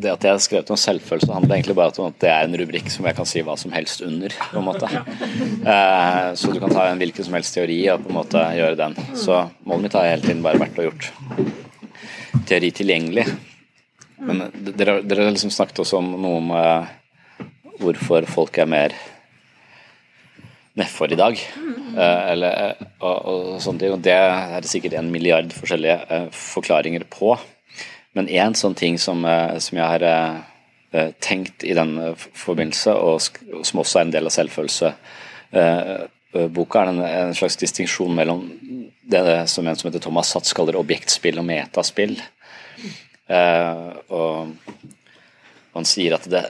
[0.00, 2.56] Det at jeg har skrevet om selvfølelse, handler egentlig bare om at det er en
[2.56, 4.32] rubrikk som jeg kan si hva som helst under.
[4.32, 4.88] på en måte.
[5.60, 8.78] Eh, så du kan ta en hvilken som helst teori og på en måte gjøre
[8.80, 8.96] den.
[9.12, 11.10] Så målet mitt har hele tiden bare vært å gjort
[12.48, 13.26] teori tilgjengelig.
[14.20, 14.46] Men
[14.76, 16.88] dere, har liksom snakket også om noe om uh,
[17.80, 18.96] hvorfor folk er mer
[20.78, 21.34] nedfor i dag.
[21.56, 21.98] Mm.
[21.98, 23.92] eller, uh, og, og, sånne ting.
[23.96, 27.38] Og det er det sikkert en milliard forskjellige uh, forklaringer på.
[28.18, 29.26] Men én sånn ting som,
[29.62, 30.02] som jeg har
[31.22, 33.22] tenkt i den forbindelse, og,
[33.62, 38.40] som også er en del av selvfølelseboka, er en, slags distinksjon mellom
[39.14, 42.18] det som en som heter Thomas Satz kaller objektspill og metaspill.
[44.10, 44.34] og
[45.78, 46.42] han sier at det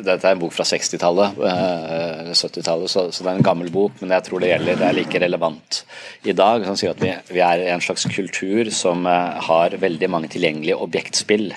[0.00, 3.98] dette er en bok fra 60-tallet, eller eh, 70-tallet, så, det er en gammel bok,
[4.00, 5.82] men jeg tror det gjelder, det er like relevant
[6.28, 6.64] i dag.
[6.68, 10.78] Han sier at vi, vi er en slags kultur som uh, har veldig mange tilgjengelige
[10.80, 11.52] objektspill.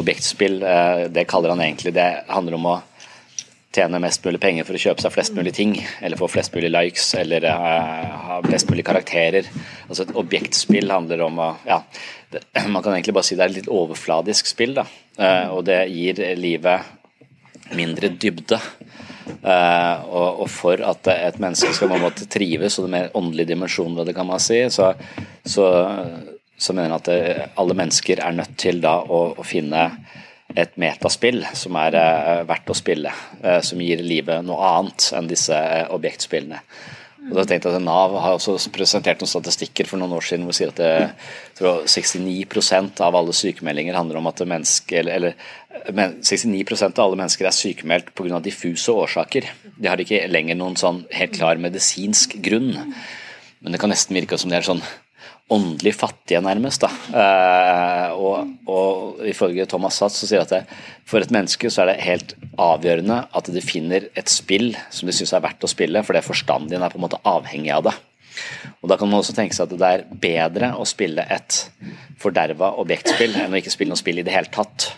[0.00, 2.76] Objektspill, uh, det kaller han egentlig Det handler om å
[3.72, 6.72] tjene mest mulig penger for å kjøpe seg flest mulig ting, eller få flest mulig
[6.74, 9.46] likes, eller ha flest mulig karakterer.
[9.86, 11.84] Altså Et objektspill handler om å ja,
[12.34, 14.88] det, Man kan egentlig bare si det er et litt overfladisk spill, da.
[15.54, 16.98] og det gir livet
[17.76, 18.60] mindre dybde.
[19.40, 23.10] Uh, og, og, for at et menneske skal på en måte trives, og det mer
[23.16, 24.90] åndelige dimensjonen ved det, kan man si, så,
[25.46, 25.66] så,
[26.58, 29.86] så mener jeg at det, alle mennesker er nødt til da å, å finne
[30.58, 33.12] et metaspill som er uh, verdt å spille,
[33.44, 35.60] uh, som gir livet noe annet enn disse
[35.94, 36.64] objektspillene.
[37.28, 40.46] Og da tenkte jeg at Nav har også presentert noen statistikker for noen år siden
[40.46, 41.18] hvor de sier at det,
[41.60, 45.34] 69% av alle sykemeldinger handler om at menneske, eller,
[45.84, 48.40] eller 69% av alle mennesker er sykemeldt pga.
[48.40, 49.50] diffuse årsaker.
[49.76, 52.72] De har ikke lenger noen sånn helt klar medisinsk grunn.
[53.60, 54.84] Men det kan nesten virke som det er sånn
[55.50, 56.84] åndelig fattige, nærmest.
[56.84, 56.90] da.
[57.22, 60.70] Eh, og, og ifølge Thomas Satz så sier at
[61.08, 65.16] for et menneske så er det helt avgjørende at de finner et spill som de
[65.16, 67.96] syns er verdt å spille, fordi forstanden din er på en måte avhengig av det.
[68.80, 71.64] Og Da kan man også tenke seg at det er bedre å spille et
[72.20, 74.92] forderva objektspill enn å ikke spille noe spill i det hele tatt.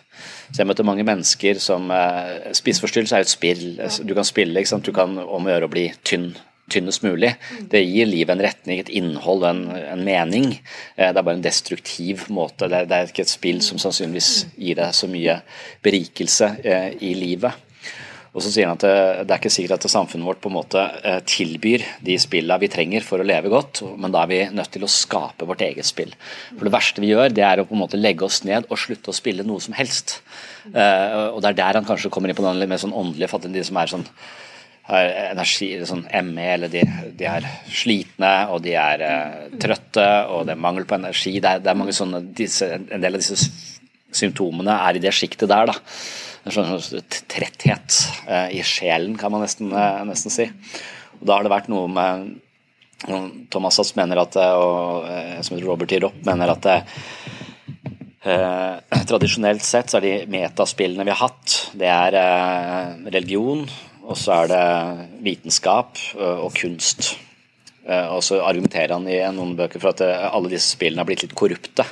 [0.52, 3.64] Så jeg møter mange mennesker som eh, Spiseforstyrrelse er jo et spill.
[4.04, 4.84] Du kan spille, ikke sant?
[4.84, 6.34] du kan om å gjøre å bli tynn
[6.72, 7.34] tynnest mulig.
[7.70, 10.54] Det gir livet en retning, et innhold, en, en mening.
[10.96, 12.68] Eh, det er bare en destruktiv måte.
[12.68, 15.40] Det er, det er, ikke et spill som sannsynligvis gir deg så mye
[15.84, 17.68] berikelse eh, i livet.
[18.32, 18.92] Og så sier han at det,
[19.28, 22.70] det, er ikke sikkert at samfunnet vårt på en måte eh, tilbyr de spillene vi
[22.72, 25.84] trenger for å leve godt, men da er vi nødt til å skape vårt eget
[25.84, 26.14] spill.
[26.54, 28.80] For Det verste vi gjør, det er å på en måte legge oss ned og
[28.80, 30.22] slutte å spille noe som helst.
[30.64, 33.58] Og Det er der han kanskje kommer inn på den litt mer sånn åndelige fattige,
[33.58, 34.08] de som er sånn
[34.88, 36.82] har energi, sånn ME, eller de,
[37.18, 41.36] de, er slitne og de er uh, trøtte og det er mangel på energi.
[41.38, 43.38] Det er, det er sånne, disse, En del av disse
[44.12, 45.70] symptomene er i det sjiktet der.
[45.70, 45.76] da.
[46.42, 50.48] En sånn, sånn tretthet uh, i sjelen, kan man nesten, uh, nesten, si.
[51.20, 52.32] Og Da har det vært noe med
[53.50, 55.06] Thomas Sass mener at, og
[55.42, 55.98] som heter Robert T.
[56.04, 56.68] Ropp, mener at
[59.10, 62.14] tradisjonelt sett så er de metaspillene vi har hatt, det er
[63.10, 63.64] religion,
[64.02, 64.62] og så er det
[65.24, 67.14] vitenskap og kunst.
[67.86, 71.36] Og så argumenterer han i noen bøker for at alle disse spillene har blitt litt
[71.38, 71.86] korrupte.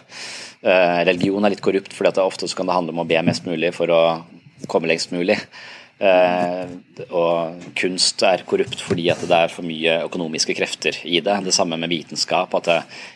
[0.60, 3.46] Religion er litt korrupt fordi at det ofte kan det handle om å be mest
[3.48, 4.00] mulig for å
[4.70, 5.38] komme lengst mulig.
[6.00, 11.36] Og kunst er korrupt fordi at det er for mye økonomiske krefter i det.
[11.46, 12.54] Det samme med vitenskap.
[12.54, 12.70] at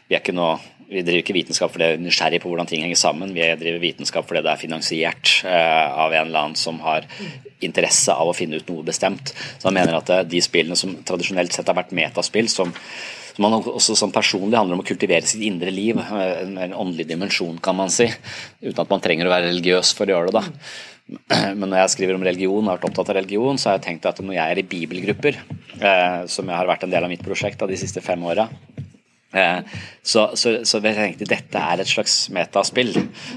[0.09, 2.85] vi er ikke noe vi driver ikke vitenskap fordi vi er nysgjerrig på hvordan ting
[2.85, 3.35] henger sammen.
[3.37, 7.09] Vi driver vitenskap fordi det er finansiert av en eller annen som har
[7.65, 9.33] interesse av å finne ut noe bestemt.
[9.59, 12.73] Så han mener at de spillene som tradisjonelt sett har vært metaspill, som,
[13.35, 17.09] som man også som personlig handler om å kultivere sitt indre liv, en, en åndelig
[17.13, 18.11] dimensjon, kan man si,
[18.63, 20.43] uten at man trenger å være religiøs for å gjøre det.
[20.43, 20.83] da.
[21.59, 23.87] Men når jeg skriver om religion, og har vært opptatt av religion, så har jeg
[23.89, 25.41] tenkt at når jeg er i bibelgrupper,
[25.79, 28.49] eh, som jeg har vært en del av mitt prosjekt av de siste fem åra,
[28.49, 28.94] eh,
[29.35, 32.93] så, så, så jeg tenkte dette er et slags metaspill.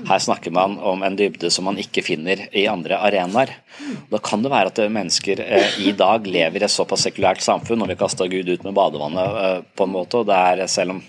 [0.07, 3.55] Her snakker man om en dybde som man ikke finner i andre arenaer.
[4.11, 7.81] Da kan det være at mennesker eh, i dag lever i et såpass sekulært samfunn,
[7.83, 10.97] og vi kasta Gud ut med badevannet eh, på en måte, og det er selv
[10.97, 11.03] om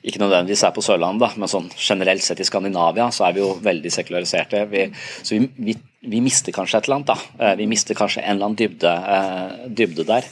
[0.00, 3.50] ikke nødvendigvis er på Sørlandet, men sånn generelt sett i Skandinavia så er vi jo
[3.60, 4.62] veldig sekulariserte.
[4.70, 7.10] Vi, så vi, vi, vi, mister kanskje et eller annet.
[7.10, 7.44] da.
[7.44, 10.30] Eh, vi mister kanskje en eller annen dybde, eh, dybde der.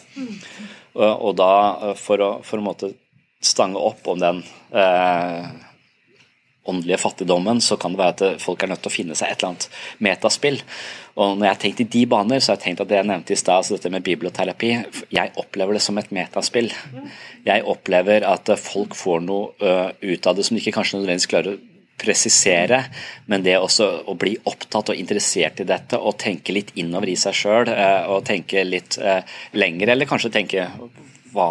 [0.95, 1.51] Og, og, da,
[1.91, 2.95] eh, for å, for å måte
[3.41, 4.43] stange opp om den
[4.75, 5.47] eh,
[6.69, 9.39] åndelige fattigdommen, så kan det være at folk er nødt til å finne seg et
[9.39, 9.69] eller annet
[10.05, 10.59] metaspill.
[11.19, 13.09] Og når jeg har tenkt i de baner, så har jeg tenkt at det jeg
[13.09, 14.73] nevnte i stad, altså dette med biblioterapi,
[15.15, 16.69] jeg opplever det som et metaspill.
[17.47, 21.31] Jeg opplever at folk får noe uh, ut av det som de ikke kanskje nødvendigvis
[21.33, 21.65] klarer å
[21.99, 22.83] presisere,
[23.27, 27.17] men det også å bli opptatt og interessert i dette og tenke litt innover i
[27.19, 27.73] seg sjøl
[28.13, 29.01] og tenke litt
[29.59, 30.69] lengre, eller kanskje tenke
[31.35, 31.49] hva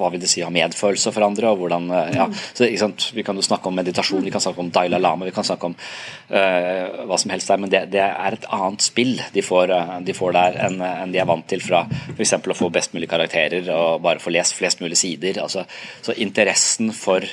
[0.00, 1.50] hva vil det si å ha medfølelse for andre.
[1.50, 2.68] og hvordan, eh, ja, så
[3.14, 5.66] Vi kan jo snakke om meditasjon, vi kan snakke om Daila Lama, vi kan snakke
[5.66, 9.70] om uh, hva som helst der, men det, det, er et annet spill de får,
[9.70, 11.84] uh, de får der enn en de er vant til fra
[12.16, 12.34] f.eks.
[12.38, 15.42] å få best mulig karakterer og bare få lest flest mulig sider.
[15.42, 15.64] Altså,
[16.02, 17.24] så interessen for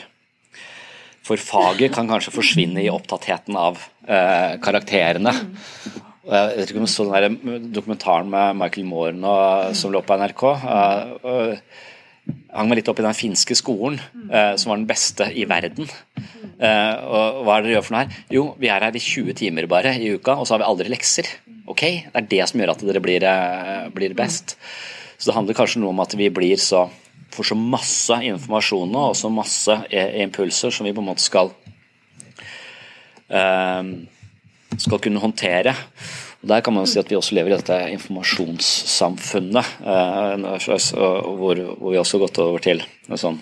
[1.28, 5.34] for faget kan kanskje forsvinne i opptattheten av uh, karakterene.
[6.28, 9.36] Jeg vet ikke om så den der dokumentaren med Michael Moore nå,
[9.80, 10.44] som lå på NRK.
[11.24, 11.84] Uh,
[12.58, 14.00] hang meg litt opp i den finske skolen,
[14.32, 15.90] eh, som var den beste i verden.
[16.58, 18.22] Eh, og hva er det dere gjør for noe her?
[18.34, 20.94] Jo, vi er her i 20 timer bare i uka, og så har vi aldri
[20.94, 21.30] lekser.
[21.68, 24.56] Ok, Det er det som gjør at dere blir, eh, blir best.
[25.18, 26.90] Så det handler kanskje noe om at vi blir så
[27.32, 31.52] får så masse informasjon og så masse impulser som vi på en måte skal
[33.30, 33.84] eh,
[34.78, 35.76] skal kunne håndtere.
[36.48, 40.48] Der kan man si at vi også lever i dette informasjonssamfunnet, eh,
[41.42, 41.60] hvor,
[41.92, 43.40] vi også har gått over til en sånn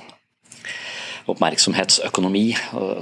[1.26, 2.44] oppmerksomhetsøkonomi,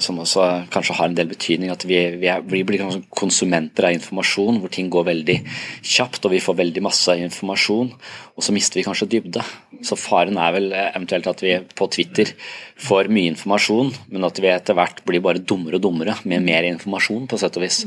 [0.04, 1.72] som også kanskje har en del betydning.
[1.74, 5.38] At vi, vi, blir konsumenter av informasjon, hvor ting går veldig
[5.82, 7.92] kjapt og vi får veldig masse informasjon.
[8.38, 9.44] Og så mister vi kanskje dybde.
[9.84, 12.32] Så faren er vel eventuelt at vi på Twitter
[12.80, 16.68] får mye informasjon, men at vi etter hvert blir bare dummere og dummere med mer
[16.72, 17.84] informasjon, på sett og vis.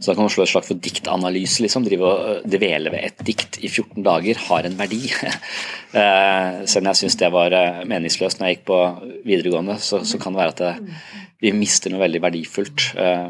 [0.00, 1.62] Så da kan man slå et slag for diktanalyse.
[1.62, 5.04] liksom, Drive og øh, dvele ved et dikt i 14 dager har en verdi.
[5.94, 8.78] Eh, selv om jeg syns det var øh, meningsløst når jeg gikk på
[9.22, 10.96] videregående, så, så kan det være at det,
[11.38, 12.88] vi mister noe veldig verdifullt.
[12.98, 13.28] Eh,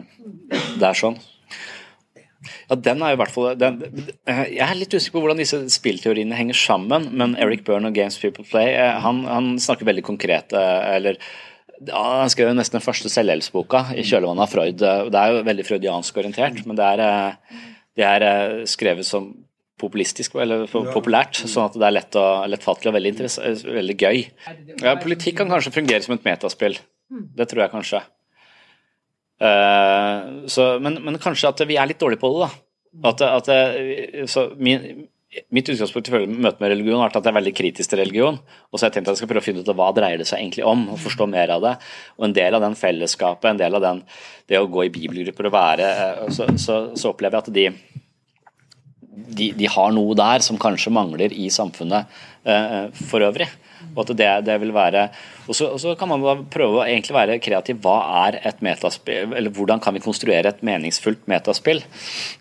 [0.81, 1.19] det er sånn.
[2.71, 3.83] Ja, den er jo i hvert fall den,
[4.25, 8.17] Jeg er litt usikker på hvordan disse spillteoriene henger sammen, men Eric Byrne og Games
[8.23, 8.73] People Play
[9.05, 11.21] han, han snakker veldig konkret eller
[11.83, 14.79] ja, Han skrev nesten den første selvhjelpsboka i kjølvannet av Freud.
[14.79, 17.63] Det er jo veldig freudiansk orientert, men det er, eh,
[17.99, 19.33] det er eh, skrevet som
[19.81, 23.15] populistisk eller populært, sånn at det er lett og lettfattelig og veldig,
[23.75, 24.21] veldig gøy.
[24.85, 26.79] Ja, politikk kan kanskje fungere som et metaspill.
[27.11, 28.01] Det tror jeg kanskje.
[29.43, 33.11] Uh, så, men, men, kanskje at vi er litt dårlige på det, da.
[33.11, 35.09] At, at så min,
[35.55, 38.37] Mitt utgangspunkt i møte med religion har vært at jeg er veldig kritisk til religion.
[38.71, 40.29] Og så har jeg tenkt at jeg skal prøve å finne ut hva dreier det
[40.31, 41.73] seg egentlig om, og forstå mer av det.
[42.21, 44.05] Og en del av den fellesskapet, en del av den,
[44.51, 47.67] det å gå i bibelgrupper og være, eh, så, så, så opplever jeg at de,
[49.41, 52.15] de, de, har noe der som kanskje mangler i samfunnet
[52.47, 53.51] uh, for øvrig.
[53.95, 55.09] Og at det, det vil være
[55.45, 57.81] og så, kan man da prøve å egentlig være kreativ.
[57.85, 61.83] Hva er et metaspill, eller hvordan kan vi konstruere et meningsfullt metaspill?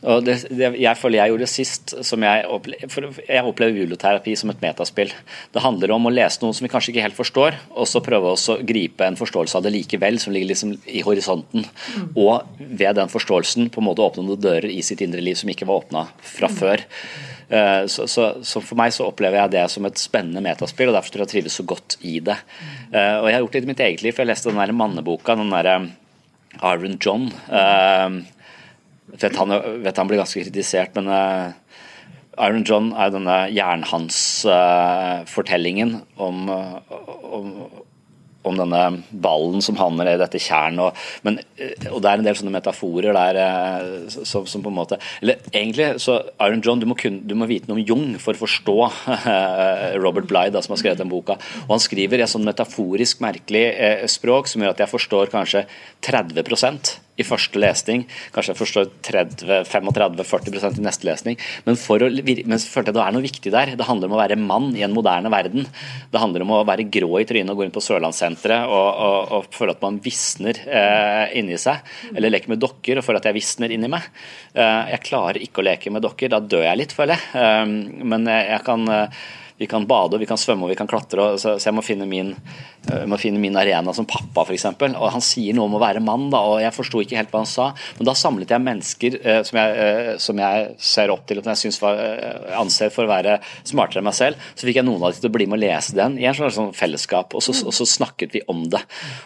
[0.08, 4.54] Og det, det, jeg føler jeg gjorde sist, som jeg, opple jeg opplever juloterapi som
[4.54, 5.12] et metaspill.
[5.52, 8.32] Det handler om å lese noe som vi kanskje ikke helt forstår, og så prøve
[8.32, 11.68] å gripe en forståelse av det likevel, som ligger liksom i horisonten.
[12.16, 15.52] Og ved den forståelsen på en måte åpne noen dører i sitt indre liv som
[15.52, 16.88] ikke var åpna fra før.
[17.50, 20.96] Eh, så, så, så, for meg så opplever jeg det som et spennende metaspill, og
[20.98, 22.38] derfor tror jeg jeg trives så godt i det.
[22.92, 24.78] Eh, og jeg har gjort det i mitt eget liv, for jeg leste den der
[24.78, 25.76] manneboka, den derre
[26.62, 27.24] Iron John.
[29.14, 29.50] Vet han,
[29.84, 31.06] vet han blir ganske kritisert, men
[32.42, 37.46] Iron John er denne jernhans-fortellingen om, om,
[38.48, 38.82] om denne
[39.24, 40.84] ballen som havner i dette tjernet.
[40.84, 44.78] Og, eh, og, det er en del sånne metaforer der eh, som, som, på en
[44.78, 48.18] måte Eller egentlig, så Iron John, du må, kun, du må vite noe om Jung
[48.22, 48.78] for å forstå
[50.04, 51.38] Robert Bly, som har skrevet den boka.
[51.66, 55.34] Og han skriver i et sånn metaforisk merkelig eh, språk som gjør at jeg forstår
[55.34, 55.66] kanskje
[56.06, 56.36] 30
[57.14, 61.38] i første lesning, kanskje jeg forstår 35-40% i neste lesning,
[61.68, 63.74] men, for å, men så følte jeg det er noe viktig der.
[63.78, 65.68] Det handler om å være mann i en moderne verden.
[66.10, 69.36] Det handler om å være grå i trynet og gå inn på Sørlandssenteret og, og,
[69.38, 71.86] og, føle at man visner eh, inni seg.
[72.16, 74.10] Eller leke med dokker og føle at jeg visner inni meg.
[74.58, 77.30] Eh, jeg klarer ikke å leke med dokker, da dør jeg litt, føler jeg.
[77.46, 79.24] Eh, men jeg, jeg kan eh,
[79.64, 81.32] vi kan bade, vi kan svømme og vi kan klatre.
[81.40, 82.34] Så, jeg må finne min,
[83.10, 84.68] må finne min arena som pappa, f.eks.
[84.92, 87.44] Og han sier noe om å være mann, da, og jeg forsto ikke helt hva
[87.44, 87.70] han sa.
[87.98, 91.46] Men da samlet jeg mennesker eh, som, jeg, eh, som, jeg, ser opp til og
[91.46, 94.52] som jeg synes var, eh, anser for å være smartere enn meg selv.
[94.54, 96.38] Så fikk jeg noen av dem til å bli med og lese den i en
[96.38, 98.82] slags sånn fellesskap, og så, og så, snakket vi om det.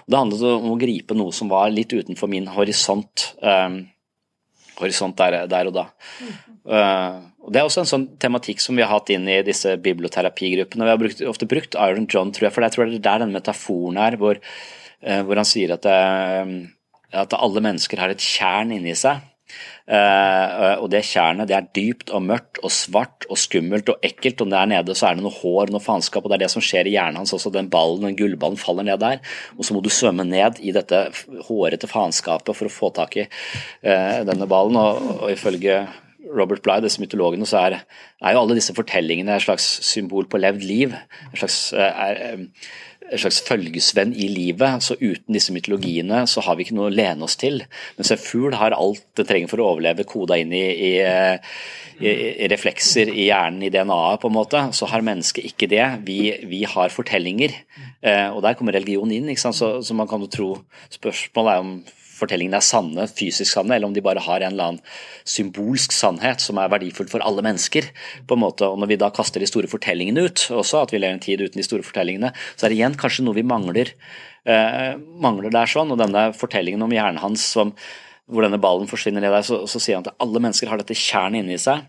[0.08, 3.32] Det handlet om å gripe noe som var litt utenfor min horisont.
[3.40, 3.86] Um,
[4.82, 5.86] horisont der, der, og da.
[6.68, 9.78] Uh, og Det er også en sånn tematikk som vi har hatt inn i disse
[9.80, 10.88] biblioterapigruppene.
[10.88, 13.24] Vi har brukt, ofte brukt Iron John, tror jeg, for jeg tror det er der
[13.24, 16.68] den metaforen er, hvor, uh, hvor han sier at, det,
[17.16, 19.24] at, alle mennesker har et tjern inni seg.
[19.88, 24.42] Og det tjernet det er dypt og mørkt og svart og skummelt og ekkelt.
[24.44, 26.52] Om det er nede, så er det noe hår, noe faenskap, og det er det
[26.54, 27.54] som skjer i hjernen hans også.
[27.54, 29.22] Den ballen, den gullballen faller ned der,
[29.56, 31.06] og så må du svømme ned i dette
[31.48, 33.30] hårete faenskapet for å få tak i
[33.84, 34.80] denne ballen.
[34.80, 35.86] og, og ifølge
[36.36, 37.80] Robert Bly, disse mytologene, så er,
[38.22, 40.96] er, jo alle disse fortellingene et slags symbol på levd liv.
[41.32, 42.40] En slags, uh, er,
[43.12, 44.84] en slags følgesvenn i livet.
[44.84, 47.62] Så uten disse mytologiene så har vi ikke noe å lene oss til.
[47.98, 50.92] Mens en fugl har alt det trenger for å overleve, koda inn i, i,
[52.02, 54.64] i, reflekser i hjernen, i DNA-et, på en måte.
[54.78, 55.86] Så har mennesket ikke det.
[56.08, 57.56] Vi, vi har fortellinger.
[58.02, 59.32] Eh, og der kommer religion inn.
[59.38, 60.50] Så, så, man kan jo tro
[60.94, 61.78] Spørsmålet er om
[62.18, 64.96] fortellingene er sanne, fysisk sanne, eller om de bare har en eller annen
[65.28, 67.90] symbolsk sannhet som er verdifull for alle mennesker.
[68.28, 71.00] på en måte, og Når vi da kaster de store fortellingene ut, også at vi
[71.00, 73.94] lever en tid uten de store fortellingene, så er det igjen kanskje noe vi mangler,
[74.46, 75.92] eh, mangler der sånn.
[75.92, 77.74] Og denne fortellingen om hjernen hans som,
[78.28, 80.96] hvor denne ballen forsvinner ned der, så, så, sier han at alle mennesker har dette
[80.96, 81.86] tjernet inni seg.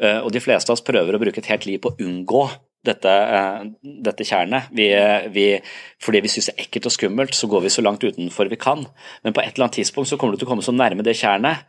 [0.00, 2.48] Eh, og de fleste av oss prøver å bruke et helt liv på å unngå
[2.84, 3.64] dette, eh,
[4.04, 4.70] dette kjernet.
[4.76, 4.88] Vi,
[5.34, 5.48] vi,
[6.02, 8.60] fordi vi syns det er ekkelt og skummelt, så går vi så langt utenfor vi
[8.60, 8.86] kan.
[9.24, 11.16] Men på et eller annet tidspunkt så kommer du til å komme så nærme det
[11.18, 11.64] kjernet,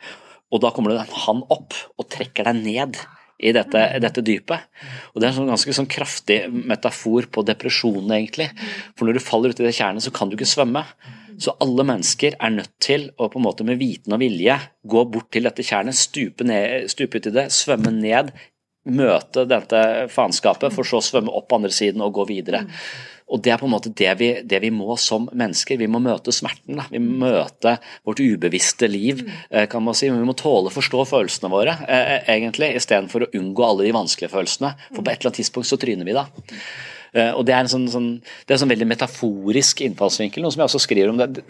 [0.53, 2.99] og da kommer det han opp og trekker deg ned
[3.43, 4.69] i dette, dette dypet.
[5.13, 8.49] Og Det er en sånn ganske sånn kraftig metafor på depresjonen, egentlig.
[8.95, 10.85] For når du faller uti det kjernet, så kan du ikke svømme.
[11.41, 14.55] Så alle mennesker er nødt til å på en måte med viten og vilje
[14.87, 16.47] gå bort til dette tjernet, stupe,
[16.91, 18.31] stupe uti det, svømme ned
[18.85, 19.81] møte dette
[20.13, 22.65] faenskapet, for så å svømme opp andre siden og gå videre.
[23.25, 25.79] Og Det er på en måte det vi, det vi må som mennesker.
[25.81, 26.77] Vi må møte smerten.
[26.77, 26.85] Da.
[26.91, 30.11] Vi må møte vårt ubevisste liv, eh, kan man si.
[30.11, 33.95] Men vi må tåle å forstå følelsene våre, eh, egentlig, istedenfor å unngå alle de
[33.97, 34.75] vanskelige følelsene.
[34.93, 36.27] For på et eller annet tidspunkt så tryner vi da.
[37.15, 40.51] Eh, og Det er en sånn, sånn, det er en sånn veldig metaforisk innfallsvinkel, noe
[40.51, 41.17] som jeg også skriver om.
[41.17, 41.43] det.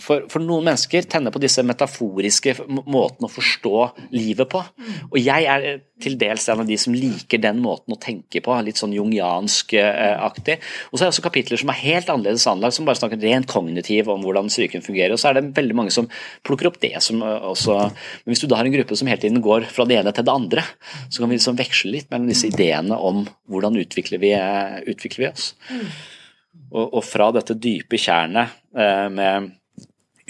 [0.00, 4.64] For, for, noen mennesker tenner på disse metaforiske måtene å forstå livet på.
[5.12, 8.56] Og jeg er til dels en av de som liker den måten å tenke på,
[8.66, 10.56] litt sånn jungiansk-aktig.
[10.90, 13.48] Og så er det også kapitler som er helt annerledes anlagt, som bare snakker rent
[13.50, 15.14] kognitiv om hvordan psyken fungerer.
[15.14, 16.08] Og så er det veldig mange som
[16.46, 19.42] plukker opp det som også Men hvis du da har en gruppe som hele tiden
[19.44, 20.64] går fra det ene til det andre,
[21.08, 24.32] så kan vi liksom veksle litt mellom disse ideene om hvordan utvikler vi,
[24.90, 25.52] utvikler vi oss.
[26.70, 29.50] Og, og, fra dette dype tjernet eh, med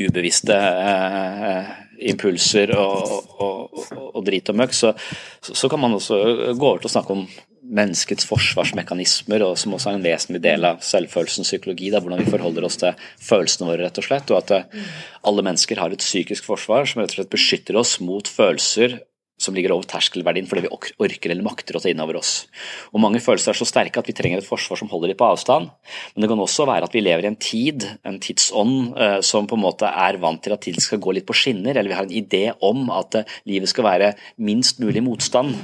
[0.01, 4.95] ubevisste eh, impulser og, og, og, drit og møkk, så,
[5.43, 6.21] så, kan man også
[6.57, 7.25] gå over til å snakke om
[7.71, 11.91] menneskets forsvarsmekanismer, og som også er en vesentlig del av selvfølelsens psykologi.
[11.91, 14.33] Det er hvordan vi forholder oss til følelsene våre, rett og slett.
[14.33, 14.89] Og at eh,
[15.29, 18.99] alle mennesker har et psykisk forsvar som rett og slett beskytter oss mot følelser
[19.41, 22.45] som ligger over terskelverdien fordi vi orker eller makter å ta inn over oss.
[22.93, 25.29] Og Mange følelser er så sterke at vi trenger et forsvar som holder dem på
[25.33, 25.71] avstand.
[26.15, 29.49] Men det kan også være at vi lever i en tid, en tidsånd, eh, som
[29.49, 31.99] på en måte er vant til at ting skal gå litt på skinner, eller vi
[31.99, 34.13] har en idé om at eh, livet skal være
[34.45, 35.57] minst mulig motstand.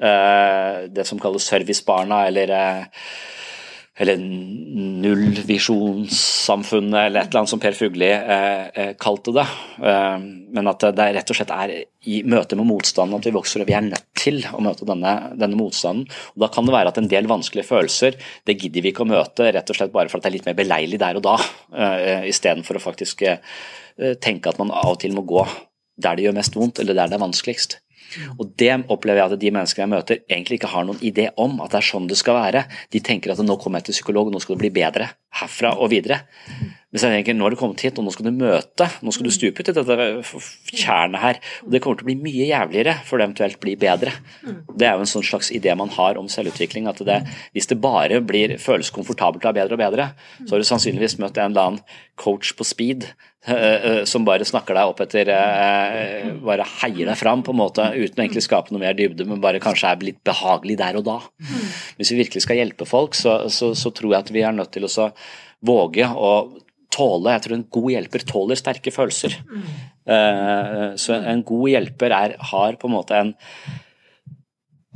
[0.00, 2.56] Eh, det som kalles servicebarna, eller
[3.98, 4.16] eller
[5.02, 9.46] nullvisjonssamfunnet, eller et eller annet som Per Fugli eh, eh, kalte det.
[9.82, 10.18] Eh,
[10.54, 11.68] men at det rett og slett er
[12.08, 15.12] i møte med motstanden at vi vokser, og vi er nødt til å møte denne,
[15.34, 16.06] denne, motstanden.
[16.34, 18.12] Og Da kan det være at en del vanskelige følelser
[18.46, 20.48] det gidder vi ikke å møte, rett og slett bare for at det er litt
[20.48, 21.36] mer beleilig der og da,
[21.74, 23.42] eh, istedenfor å faktisk eh,
[24.22, 25.42] tenke at man av og til må gå
[25.98, 27.80] der det gjør mest vondt, eller der det er vanskeligst.
[28.38, 31.60] Og Det opplever jeg at de menneskene jeg møter egentlig ikke har noen idé om
[31.64, 32.64] at det er sånn det skal være.
[32.92, 35.10] De tenker at nå kommer jeg til psykolog, nå skal det bli bedre.
[35.40, 36.22] Herfra og videre.
[36.88, 39.26] Hvis jeg tenker nå har du kommet hit, og nå skal du møte, nå skal
[39.28, 39.96] du stupe ut i dette
[40.72, 41.40] tjernet her.
[41.66, 44.14] og Det kommer til å bli mye jævligere for det eventuelt blir bedre.
[44.72, 46.88] Det er jo en sånn slags idé man har om selvutvikling.
[46.88, 47.20] at det,
[47.52, 50.10] Hvis det bare blir føles komfortabelt og bedre og bedre,
[50.46, 51.82] så har du sannsynligvis møtt en eller annen
[52.16, 53.04] coach på speed
[53.46, 57.60] eh, eh, som bare snakker deg opp etter eh, Bare heier deg fram på en
[57.60, 60.98] måte uten å egentlig skape noe mer dybde, men bare kanskje er litt behagelig der
[60.98, 61.20] og da.
[62.00, 64.72] Hvis vi virkelig skal hjelpe folk, så, så, så tror jeg at vi er nødt
[64.74, 64.90] til å
[65.64, 66.32] våge å
[66.94, 69.34] tåle Jeg tror en god hjelper tåler sterke følelser.
[69.44, 70.96] Mm.
[70.98, 73.34] Så en god hjelper er, har på en måte en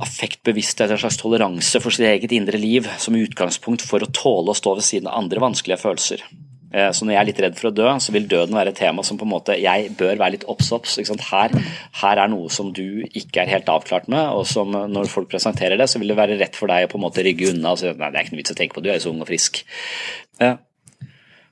[0.03, 4.57] affektbevissthet, en slags toleranse for sitt eget indre liv som utgangspunkt for å tåle å
[4.57, 6.25] stå ved siden av andre vanskelige følelser.
[6.73, 8.81] Eh, så når jeg er litt redd for å dø, så vil døden være et
[8.81, 10.71] tema som på en måte jeg bør være litt obs.
[10.73, 11.53] Her,
[12.01, 15.77] her, er noe som du ikke er helt avklart med, og som når folk presenterer
[15.79, 17.81] det, så vil det være rett for deg å på en måte rygge unna og
[17.81, 19.21] si nei, det er ikke noe vits å tenke på, du er jo så ung
[19.23, 19.63] og frisk.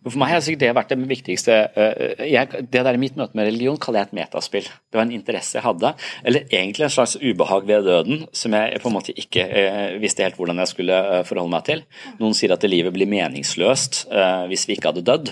[0.02, 1.58] For meg har sikkert det vært det viktigste.
[1.78, 4.66] Eh, jeg, det der i Mitt møte med religion kaller jeg et metaspill.
[4.66, 5.92] Det var en interesse jeg hadde,
[6.26, 10.26] eller egentlig en slags ubehag ved døden som jeg på en måte ikke eh, visste
[10.26, 11.86] helt hvordan jeg skulle eh, forholde meg til.
[12.22, 14.06] Noen sier at livet blir meningsløst
[14.50, 15.32] hvis vi ikke hadde dødd.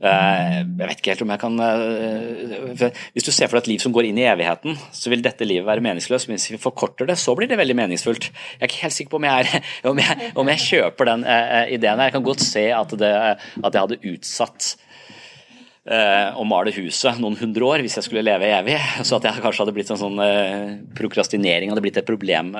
[0.00, 3.70] Eh, jeg vet ikke helt om jeg kan eh, Hvis du ser for deg et
[3.74, 6.30] liv som går inn i evigheten, så vil dette livet være meningsløst.
[6.30, 8.30] Men hvis vi forkorter det, så blir det veldig meningsfullt.
[8.30, 11.26] Jeg er ikke helt sikker på om jeg, er, om jeg, om jeg kjøper den
[11.76, 12.08] ideen her.
[12.08, 13.10] Jeg kan godt se at, det,
[13.60, 14.70] at jeg hadde utsatt
[15.90, 18.76] å male huset noen hundre år hvis jeg skulle leve evig.
[19.02, 20.20] Så at jeg kanskje hadde blitt en sånn
[20.96, 22.52] prokrastinering hadde blitt et problem.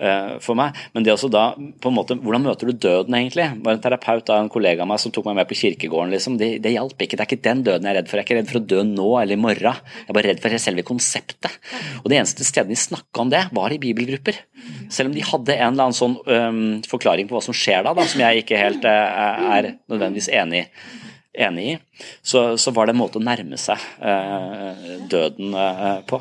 [0.00, 0.76] Eh, for meg.
[0.94, 3.44] Men det også da, på en måte, hvordan møter du døden egentlig?
[3.60, 6.14] Var en terapeut da, en kollega av meg som tok meg med på kirkegården.
[6.14, 7.18] liksom, Det, det hjalp ikke.
[7.18, 8.16] Det er ikke den døden jeg er redd for.
[8.16, 9.82] Jeg er ikke redd for å dø nå eller i morgen.
[10.00, 11.58] Jeg er bare redd for selve konseptet.
[12.00, 14.40] Og det eneste stedet de snakka om det, var i bibelgrupper.
[14.88, 17.92] Selv om de hadde en eller annen sånn um, forklaring på hva som skjer da,
[17.92, 21.78] da som jeg ikke helt uh, er nødvendigvis enig i enig i,
[22.22, 26.18] så, så, var det en måte å nærme seg eh, døden eh, på.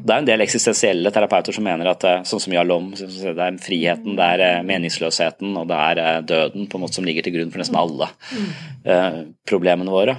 [0.00, 3.58] Det er en del eksistensielle terapeuter som mener at eh, sånn som Jalom, det er
[3.62, 7.26] friheten, det er eh, meningsløsheten og det er eh, døden på en måte som ligger
[7.26, 8.08] til grunn for nesten alle
[8.88, 10.16] eh, problemene våre.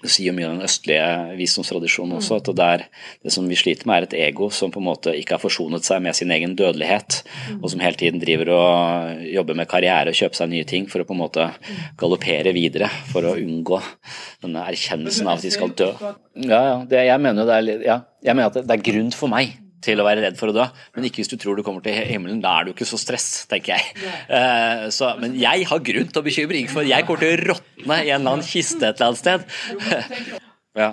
[0.00, 2.84] Det sier mye om den østlige visdomstradisjonen også, at det, er,
[3.26, 5.84] det som vi sliter med, er et ego som på en måte ikke har forsonet
[5.86, 7.20] seg med sin egen dødelighet,
[7.58, 11.04] og som hele tiden driver og jobber med karriere og kjøper seg nye ting for
[11.04, 11.48] å på en måte
[12.00, 13.80] galoppere videre for å unngå
[14.44, 15.90] denne erkjennelsen av at de skal dø.
[16.40, 19.32] Ja, ja, det, jeg mener det er, ja, jeg mener at det er grunn for
[19.32, 20.66] meg til å være redd for å dø,
[20.96, 22.42] men ikke hvis du tror du kommer til himmelen.
[22.44, 23.96] Da er du ikke så stress, tenker jeg.
[24.28, 28.04] Uh, så, men jeg har grunn til å bekymring, for jeg kommer til å råtne
[28.04, 30.38] i en eller annen kiste et eller annet sted.
[30.78, 30.92] Ja.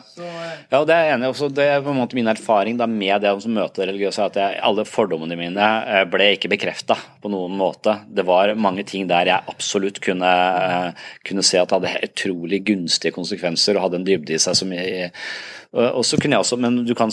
[0.72, 1.48] ja, det er jeg enig i.
[1.54, 4.40] Det er på en måte min erfaring da, med det å møte det religiøse, at
[4.42, 7.94] jeg, alle fordommene mine eh, ble ikke bekrefta på noen måte.
[8.10, 10.32] Det var mange ting der jeg absolutt kunne,
[10.64, 14.58] eh, kunne se at det hadde utrolig gunstige konsekvenser og hadde en dybde i seg
[14.58, 15.12] som jeg,
[15.78, 17.12] og så kunne jeg også, Men du kan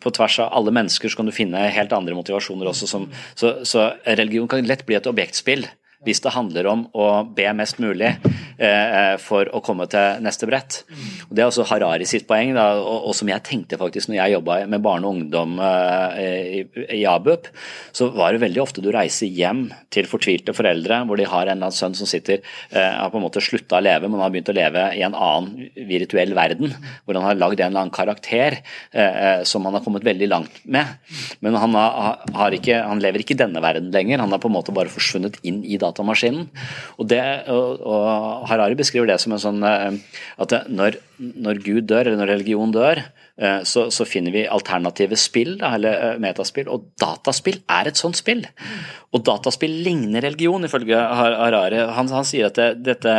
[0.00, 2.88] på tvers av alle mennesker så kan du finne helt andre motivasjoner også.
[2.90, 5.66] Som, så, så religion kan lett bli et objektspill
[6.06, 10.80] hvis det handler om å be mest mulig eh, for å komme til neste brett.
[11.26, 14.20] Og det er også Harari sitt poeng, da, og, og, som jeg tenkte faktisk når
[14.20, 16.62] jeg jobba med barne og ungdom eh, i,
[17.00, 17.50] i ABUP,
[17.96, 21.56] så var det veldig ofte du reiser hjem til fortvilte foreldre hvor de har en
[21.56, 22.40] eller annen sønn som sitter
[22.70, 25.16] eh, har på en måte slutta å leve, men har begynt å leve i en
[25.16, 28.60] annen virtuell verden, hvor han har lagd en eller annen karakter
[28.92, 30.96] eh, som han har kommet veldig langt med.
[31.44, 34.50] Men han, har, har ikke, han lever ikke i denne verden lenger, han har på
[34.50, 36.48] en måte bare forsvunnet inn i dataen datamaskinen.
[37.00, 37.22] Og, det,
[37.52, 39.98] og, og Harari beskriver det som en sånn eh,
[40.42, 43.02] at når, når Gud dør, eller når religion dør,
[43.40, 48.18] eh, så, så, finner vi alternative spill, eller eh, metaspill, og dataspill er et sånt
[48.20, 48.44] spill.
[49.16, 51.84] Og dataspill ligner religion, ifølge Harari.
[51.98, 53.16] Han, han sier at det, dette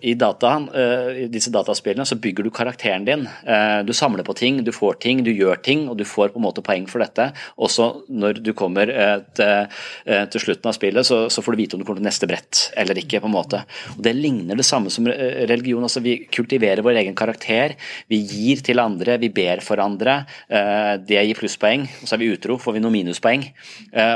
[0.00, 3.26] i, data, eh, I disse dataspillene så bygger du karakteren din.
[3.44, 6.40] Eh, du samler på ting, du får ting, du gjør ting, og du får på
[6.40, 7.28] en måte poeng for dette.
[7.60, 8.88] Også når du kommer
[9.36, 12.96] til, slutten av spillet, så, får du vite om du kommer til neste brett eller
[12.96, 13.20] ikke.
[13.20, 13.62] på en måte.
[13.96, 15.82] Og Det ligner det samme som religion.
[15.82, 17.76] altså Vi kultiverer vår egen karakter.
[18.08, 20.24] Vi gir til andre, vi ber for andre.
[20.48, 21.86] Det gir plusspoeng.
[22.02, 23.44] Og så er vi utro, får vi noen minuspoeng.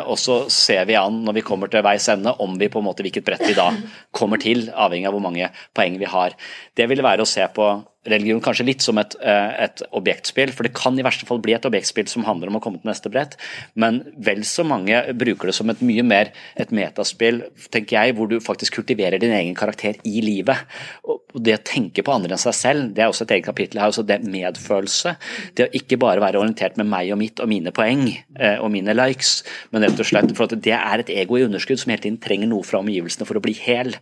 [0.07, 2.89] Og så ser vi an når vi kommer til veis ende, om vi på en
[2.89, 3.71] måte hvilket brett vi da
[4.17, 6.37] kommer til, avhengig av hvor mange poeng vi har.
[6.77, 7.71] Det vil være å se på
[8.09, 11.53] religion kanskje litt som et, eh, et, objektspill, for det kan i verste fall bli
[11.53, 13.37] et objektspill som handler om å komme til neste brett,
[13.75, 18.29] men vel så mange bruker det som et mye mer et metaspill, tenker jeg, hvor
[18.29, 20.57] du faktisk kultiverer din egen karakter i livet.
[21.05, 23.81] Og det å tenke på andre enn seg selv, det er også et eget kapittel
[23.81, 25.17] her, også det medfølelse.
[25.55, 28.71] Det å ikke bare være orientert med meg og mitt og mine poeng eh, og
[28.73, 29.43] mine likes,
[29.73, 32.21] men rett og slett for at det er et ego i underskudd som hele tiden
[32.23, 33.93] trenger noe fra omgivelsene for å bli hel.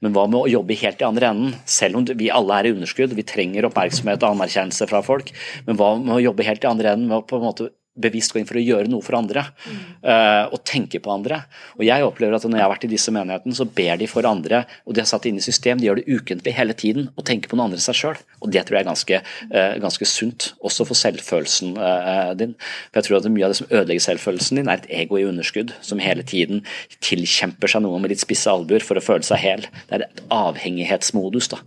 [0.00, 2.74] Men hva med å jobbe helt i andre enden, selv om vi alle er i
[2.76, 3.10] underskudd?
[3.20, 5.34] vi trenger trenger oppmerksomhet og anerkjennelse fra folk.
[5.66, 7.70] Men hva med å jobbe helt i andre enden, med å på en måte
[8.02, 9.46] bevisst gå inn for å gjøre noe for andre.
[9.64, 9.80] Mm.
[10.04, 11.42] Uh, og tenke på andre.
[11.78, 14.26] Og jeg opplever at Når jeg har vært i disse menighetene, så ber de for
[14.26, 14.64] andre.
[14.86, 17.50] og De har satt inn i system, de gjør det ukentlig hele tiden og tenker
[17.50, 18.20] på noen andre seg sjøl.
[18.40, 19.20] Og det tror jeg er ganske,
[19.52, 22.56] uh, ganske sunt, også for selvfølelsen uh, din.
[22.90, 25.26] For jeg tror at Mye av det som ødelegger selvfølelsen din, er et ego i
[25.28, 26.64] underskudd, som hele tiden
[27.04, 29.66] tilkjemper seg noe med litt spisse albuer for å føle seg hel.
[29.86, 31.50] Det er et avhengighetsmodus.
[31.52, 31.60] da.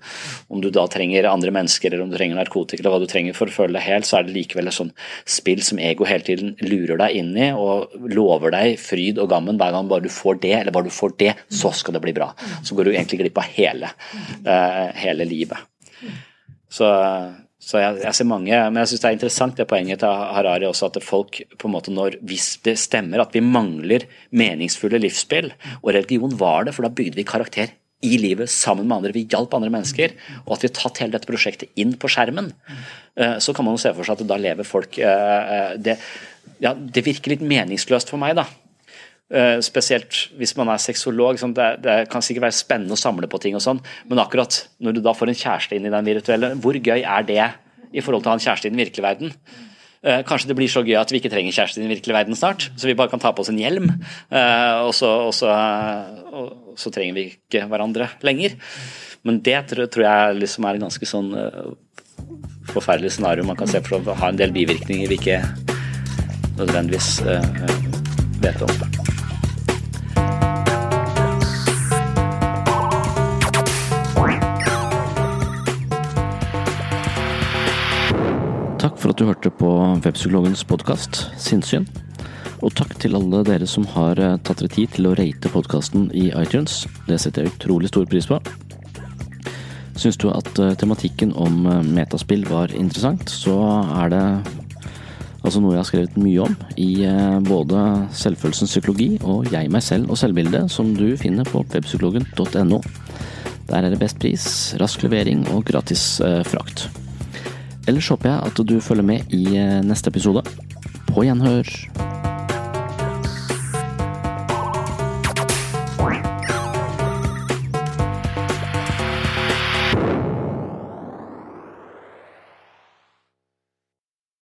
[0.51, 3.38] Om du da trenger andre mennesker, eller om du trenger narkotika, eller hva du trenger
[3.38, 4.91] for å føle deg hel, så er det likevel et sånn
[5.29, 9.59] spill som ego hele tiden lurer deg inn i og lover deg fryd og gammen
[9.59, 12.15] hver gang bare du får det, eller bare du får det, så skal det bli
[12.15, 12.32] bra.
[12.65, 13.91] Så går du egentlig glipp av hele,
[14.47, 15.69] uh, hele livet.
[16.74, 16.88] Så,
[17.61, 20.67] så jeg, jeg, ser mange, men jeg syns det er interessant det poenget til Harari
[20.69, 25.51] også, at folk på en måte når, Hvis det stemmer at vi mangler meningsfulle livsspill,
[25.82, 29.13] og religion var det, for da bygde vi karakter i livet sammen med andre.
[29.15, 30.15] Vi hjalp andre mennesker.
[30.45, 32.51] Og at vi har tatt hele dette prosjektet inn på skjermen.
[33.15, 35.97] Eh, så kan man jo se for seg at da lever folk eh, eh, det,
[36.63, 38.47] ja, det virker litt meningsløst for meg, da.
[39.65, 41.39] Spesielt hvis man er sexolog.
[41.41, 43.79] Sånn, det, det, kan sikkert være spennende å samle på ting, og sånn,
[44.11, 47.25] men akkurat når du da får en kjæreste inn i den virtuelle, hvor gøy er
[47.25, 47.47] det
[47.93, 49.33] i forhold til å ha en kjæreste i den virkelige verden?
[50.03, 52.65] Kanskje det blir så gøy at vi ikke trenger kjæreste i den virkelige verden snart,
[52.75, 53.85] så vi bare kan ta på oss en hjelm,
[54.27, 55.47] og så, og så,
[56.27, 58.57] og, så trenger vi ikke hverandre lenger.
[59.23, 61.71] Men det tror, jeg liksom er en ganske sånn uh,
[62.73, 65.39] forferdelig scenario man kan se for å ha en del bivirkninger vi ikke
[66.59, 67.15] nødvendigvis
[68.43, 69.02] vet om.
[78.84, 79.67] Takk for at du hørte på
[80.03, 81.86] Webpsykologens podkast Sinnssyn.
[82.67, 86.09] Og takk til alle dere som har eh, tatt dere tid til å rate podkasten
[86.11, 86.81] i iTunes.
[87.07, 88.41] Det setter jeg utrolig stor pris på.
[89.95, 93.55] Syns du at eh, tematikken om eh, metaspill var interessant, så
[94.01, 94.25] er det
[95.47, 96.89] altså noe jeg har skrevet mye om i
[97.47, 97.86] både
[98.19, 102.81] Selvfølelsens psykologi og Jeg, meg selv og selvbildet, som du finner på webpsykologen.no.
[103.71, 104.49] Der er det best pris,
[104.84, 106.17] rask levering og gratis
[106.51, 106.89] frakt.
[107.88, 109.43] Ellers håper jeg at du følger med i
[109.84, 110.43] neste episode.
[111.11, 112.32] På gjenhør!